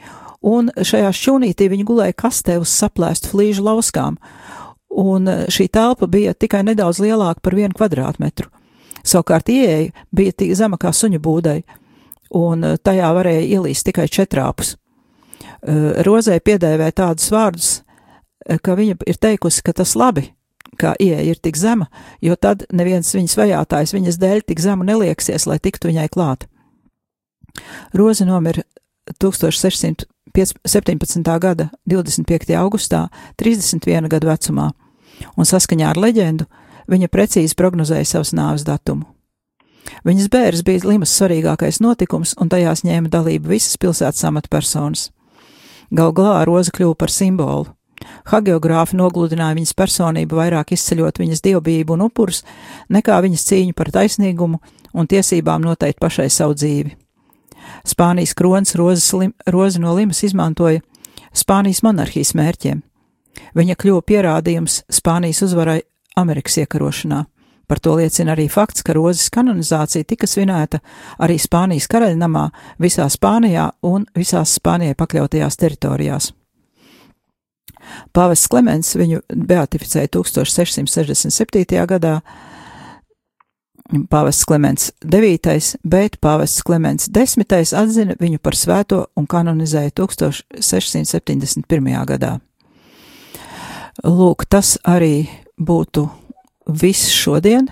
un 0.45 0.69
šajā 0.77 1.15
šķūnītī 1.17 1.71
viņa 1.73 1.89
gulēja 1.89 2.19
kastē 2.27 2.59
uz 2.61 2.75
saplēstu 2.77 3.33
flīžu 3.33 3.65
lauskām, 3.65 4.21
un 4.93 5.33
eh, 5.33 5.47
šī 5.49 5.71
telpa 5.73 6.07
bija 6.07 6.37
tikai 6.37 6.61
nedaudz 6.69 7.01
lielāka 7.01 7.41
par 7.41 7.57
vienu 7.57 7.73
kvadrātmetru. 7.73 8.53
Savukārt 9.05 9.51
ieeja 9.53 9.93
bija 10.13 10.33
tik 10.33 10.55
zema 10.57 10.79
kā 10.81 10.93
suņu 10.93 11.21
būdai, 11.21 11.61
un 12.35 12.65
tajā 12.83 13.13
varēja 13.15 13.45
ielīst 13.59 13.87
tikai 13.87 14.09
četrāpus. 14.09 14.75
Eh, 15.65 16.03
Rozē 16.05 16.37
piedēvē 16.45 16.91
tādus 16.93 17.31
vārdus, 17.33 17.81
eh, 18.47 18.59
ka 18.59 18.77
viņa 18.77 18.97
ir 19.07 19.17
teikusi, 19.17 19.63
ka 19.65 19.73
tas 19.73 19.95
labi, 19.95 20.35
ka 20.77 20.95
ieeja 21.01 21.25
ir 21.25 21.37
tik 21.37 21.57
zema, 21.57 21.87
jo 22.21 22.37
tad 22.37 22.67
neviens 22.73 23.15
viņas 23.15 23.37
vajātājs 23.37 23.93
viņas 23.95 24.19
dēļ 24.19 24.41
tik 24.45 24.61
zemu 24.61 24.85
nelieksies, 24.85 25.47
lai 25.47 25.59
tiktu 25.59 25.89
viņai 25.89 26.09
klāt. 26.09 26.47
Roze 27.95 28.25
nomira 28.25 28.63
1617. 29.23 31.39
gada 31.39 31.71
25. 31.87 32.57
augustā, 32.57 33.09
31 33.39 34.09
gadu 34.09 34.27
vecumā, 34.27 34.73
un 35.37 35.45
saskaņā 35.45 35.89
ar 35.89 35.97
leģendu 35.97 36.47
viņa 36.91 37.11
precīzi 37.13 37.57
prognozēja 37.59 38.07
savas 38.15 38.33
nāves 38.37 38.65
datumu. 38.67 39.07
Viņas 40.05 40.31
bērns 40.33 40.65
bija 40.65 40.89
Limas 40.89 41.13
svarīgākais 41.17 41.81
notikums, 41.85 42.35
un 42.41 42.51
tajās 42.53 42.85
ņēma 42.85 43.13
dalību 43.13 43.53
visas 43.53 43.77
pilsētas 43.81 44.25
amatpersonas. 44.29 45.11
Gal 45.95 46.13
galā 46.17 46.45
roza 46.49 46.73
kļuva 46.75 46.97
par 46.99 47.13
simbolu. 47.13 47.69
Hagiogrāfi 48.29 48.97
nogludināja 48.99 49.57
viņas 49.57 49.77
personību 49.79 50.37
vairāk 50.41 50.75
izceļot 50.77 51.21
viņas 51.21 51.45
dievbijību 51.45 51.95
un 51.95 52.07
upurus, 52.09 52.43
nekā 52.93 53.21
viņas 53.25 53.47
cīņu 53.49 53.77
par 53.77 53.93
taisnīgumu 53.95 54.61
un 54.95 55.09
tiesībām 55.09 55.65
noteikt 55.65 56.01
pašai 56.03 56.29
savu 56.33 56.57
dzīvi. 56.59 56.97
Spānijas 57.85 58.35
kronis 58.37 58.75
rozi 58.77 59.81
no 59.81 59.95
Limas 59.97 60.23
izmantoja 60.25 60.83
Spānijas 61.35 61.83
monarhijas 61.83 62.35
mērķiem. 62.37 62.83
Viņa 63.55 63.77
kļuva 63.81 64.05
pierādījums 64.07 64.83
Spānijas 64.93 65.43
uzvarai 65.47 65.81
Amerikas 66.17 66.59
iekarošanā. 66.63 67.25
Par 67.67 67.81
to 67.81 67.95
liecina 67.97 68.35
arī 68.35 68.45
fakts, 68.53 68.83
ka 68.85 68.93
rozes 68.93 69.31
kanonizācija 69.33 70.05
tika 70.05 70.27
svinēta 70.29 70.83
arī 71.25 71.39
Spānijas 71.41 71.89
karaļnamā, 71.89 72.51
visā 72.79 73.07
Spānijā 73.09 73.71
un 73.89 74.05
visās 74.17 74.59
Spānijai 74.59 74.97
pakļautajās 75.01 75.57
teritorijās. 75.61 76.33
Pāvests 78.17 78.49
Klemens 78.49 78.95
viņu 78.97 79.21
beatificēja 79.29 80.09
1667. 80.17 81.87
gadā, 81.89 82.21
Pāvests 84.11 84.45
Klemens 84.49 84.93
IX, 85.05 85.77
bet 85.85 86.17
Pāvests 86.21 86.63
Klemens 86.65 87.09
X 87.13 87.73
atzina 87.77 88.15
viņu 88.21 88.39
par 88.41 88.55
svēto 88.57 89.07
un 89.17 89.27
kanonizēja 89.29 89.91
1671. 90.01 92.07
gadā. 92.09 92.41
Lūk, 94.05 94.45
tas 94.51 94.79
arī 94.85 95.29
būtu 95.59 96.09
viss 96.67 97.13
šodien. 97.13 97.69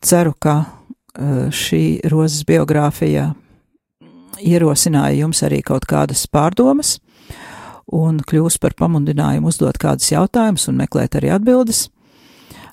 Ceru, 0.00 0.34
ka 0.38 0.64
eh, 0.64 1.48
šī 1.50 1.82
rozes 2.10 2.46
biogrāfija 2.48 3.32
ierosināja 4.38 5.18
jums 5.24 5.42
arī 5.42 5.60
kaut 5.66 5.86
kādas 5.90 6.26
pārdomas 6.30 6.98
un 7.88 8.20
kļūs 8.20 8.58
par 8.60 8.76
pamudinājumu 8.78 9.48
uzdot 9.48 9.78
kādus 9.80 10.12
jautājumus 10.12 10.68
un 10.68 10.76
meklēt 10.78 11.16
arī 11.18 11.32
atbildes. 11.32 11.88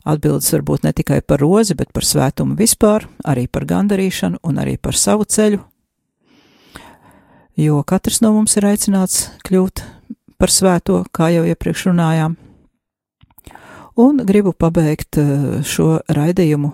Atbildes 0.05 0.51
varbūt 0.53 0.83
ne 0.85 0.91
tikai 0.93 1.21
par 1.25 1.41
rozi, 1.41 1.73
bet 1.73 1.89
par 1.95 2.05
svētumu 2.05 2.57
vispār, 2.59 3.07
arī 3.25 3.47
par 3.47 3.65
gandarīšanu 3.65 4.43
un 4.45 4.61
arī 4.61 4.75
par 4.77 4.93
savu 4.93 5.25
ceļu, 5.25 5.63
jo 7.57 7.81
katrs 7.87 8.21
no 8.21 8.35
mums 8.35 8.53
ir 8.59 8.67
aicināts 8.69 9.29
kļūt 9.47 9.81
par 10.37 10.51
svēto, 10.51 11.01
kā 11.15 11.31
jau 11.33 11.45
iepriekš 11.47 11.87
runājām. 11.89 12.35
Un 13.95 14.19
gribu 14.23 14.51
pabeigt 14.51 15.17
eh, 15.17 15.23
šo 15.63 15.99
raidījumu 16.11 16.71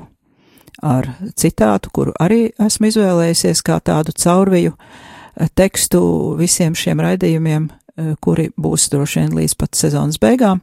ar 0.81 1.05
citātu, 1.37 1.93
kuru 1.93 2.09
arī 2.17 2.49
esmu 2.57 2.89
izvēlējusies 2.89 3.61
kā 3.61 3.77
tādu 3.85 4.09
caurviju 4.17 4.73
eh, 4.73 5.45
tekstu 5.53 6.33
visiem 6.39 6.73
šiem 6.73 6.97
raidījumiem, 7.05 7.69
eh, 7.69 8.17
kuri 8.25 8.49
būs 8.57 8.89
droši 8.89 9.19
vien 9.21 9.37
līdz 9.37 9.53
pat 9.53 9.77
sezonas 9.77 10.17
beigām. 10.21 10.61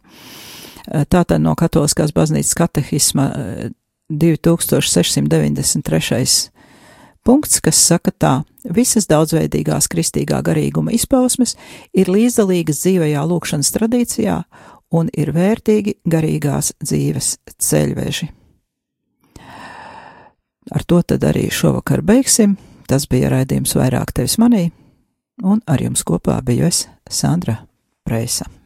Tātad 0.89 1.37
no 1.45 1.53
Katoliskās 1.53 2.17
baznīcas 2.17 2.57
katehisma 2.57 3.29
2693. 4.09 6.49
punkts, 7.29 7.61
kas 7.61 7.77
saka 7.77 8.11
tā, 8.11 8.33
visas 8.65 9.05
daudzveidīgās 9.11 9.85
kristīgā 9.93 10.39
garīguma 10.47 10.95
izpausmes 10.97 11.59
ir 11.93 12.09
līdzdalīgas 12.09 12.81
dzīvajā 12.87 13.25
lūkšanas 13.29 13.69
tradīcijā 13.75 14.39
un 14.95 15.11
ir 15.13 15.33
vērtīgi 15.37 15.99
garīgās 16.09 16.73
dzīves 16.83 17.37
ceļveži. 17.59 18.29
Ar 20.69 20.85
to 20.85 21.01
tad 21.03 21.25
arī 21.25 21.49
šovakar 21.53 22.03
beigsim. 22.05 22.59
Tas 22.89 23.05
bija 23.09 23.29
raidījums 23.33 23.75
vairāk 23.77 24.15
tevis 24.17 24.39
manī, 24.41 24.71
un 25.45 25.61
ar 25.69 25.83
jums 25.85 26.05
kopā 26.09 26.39
biju 26.45 26.71
es 26.71 26.87
Sandra 27.05 27.59
Preisa. 28.05 28.58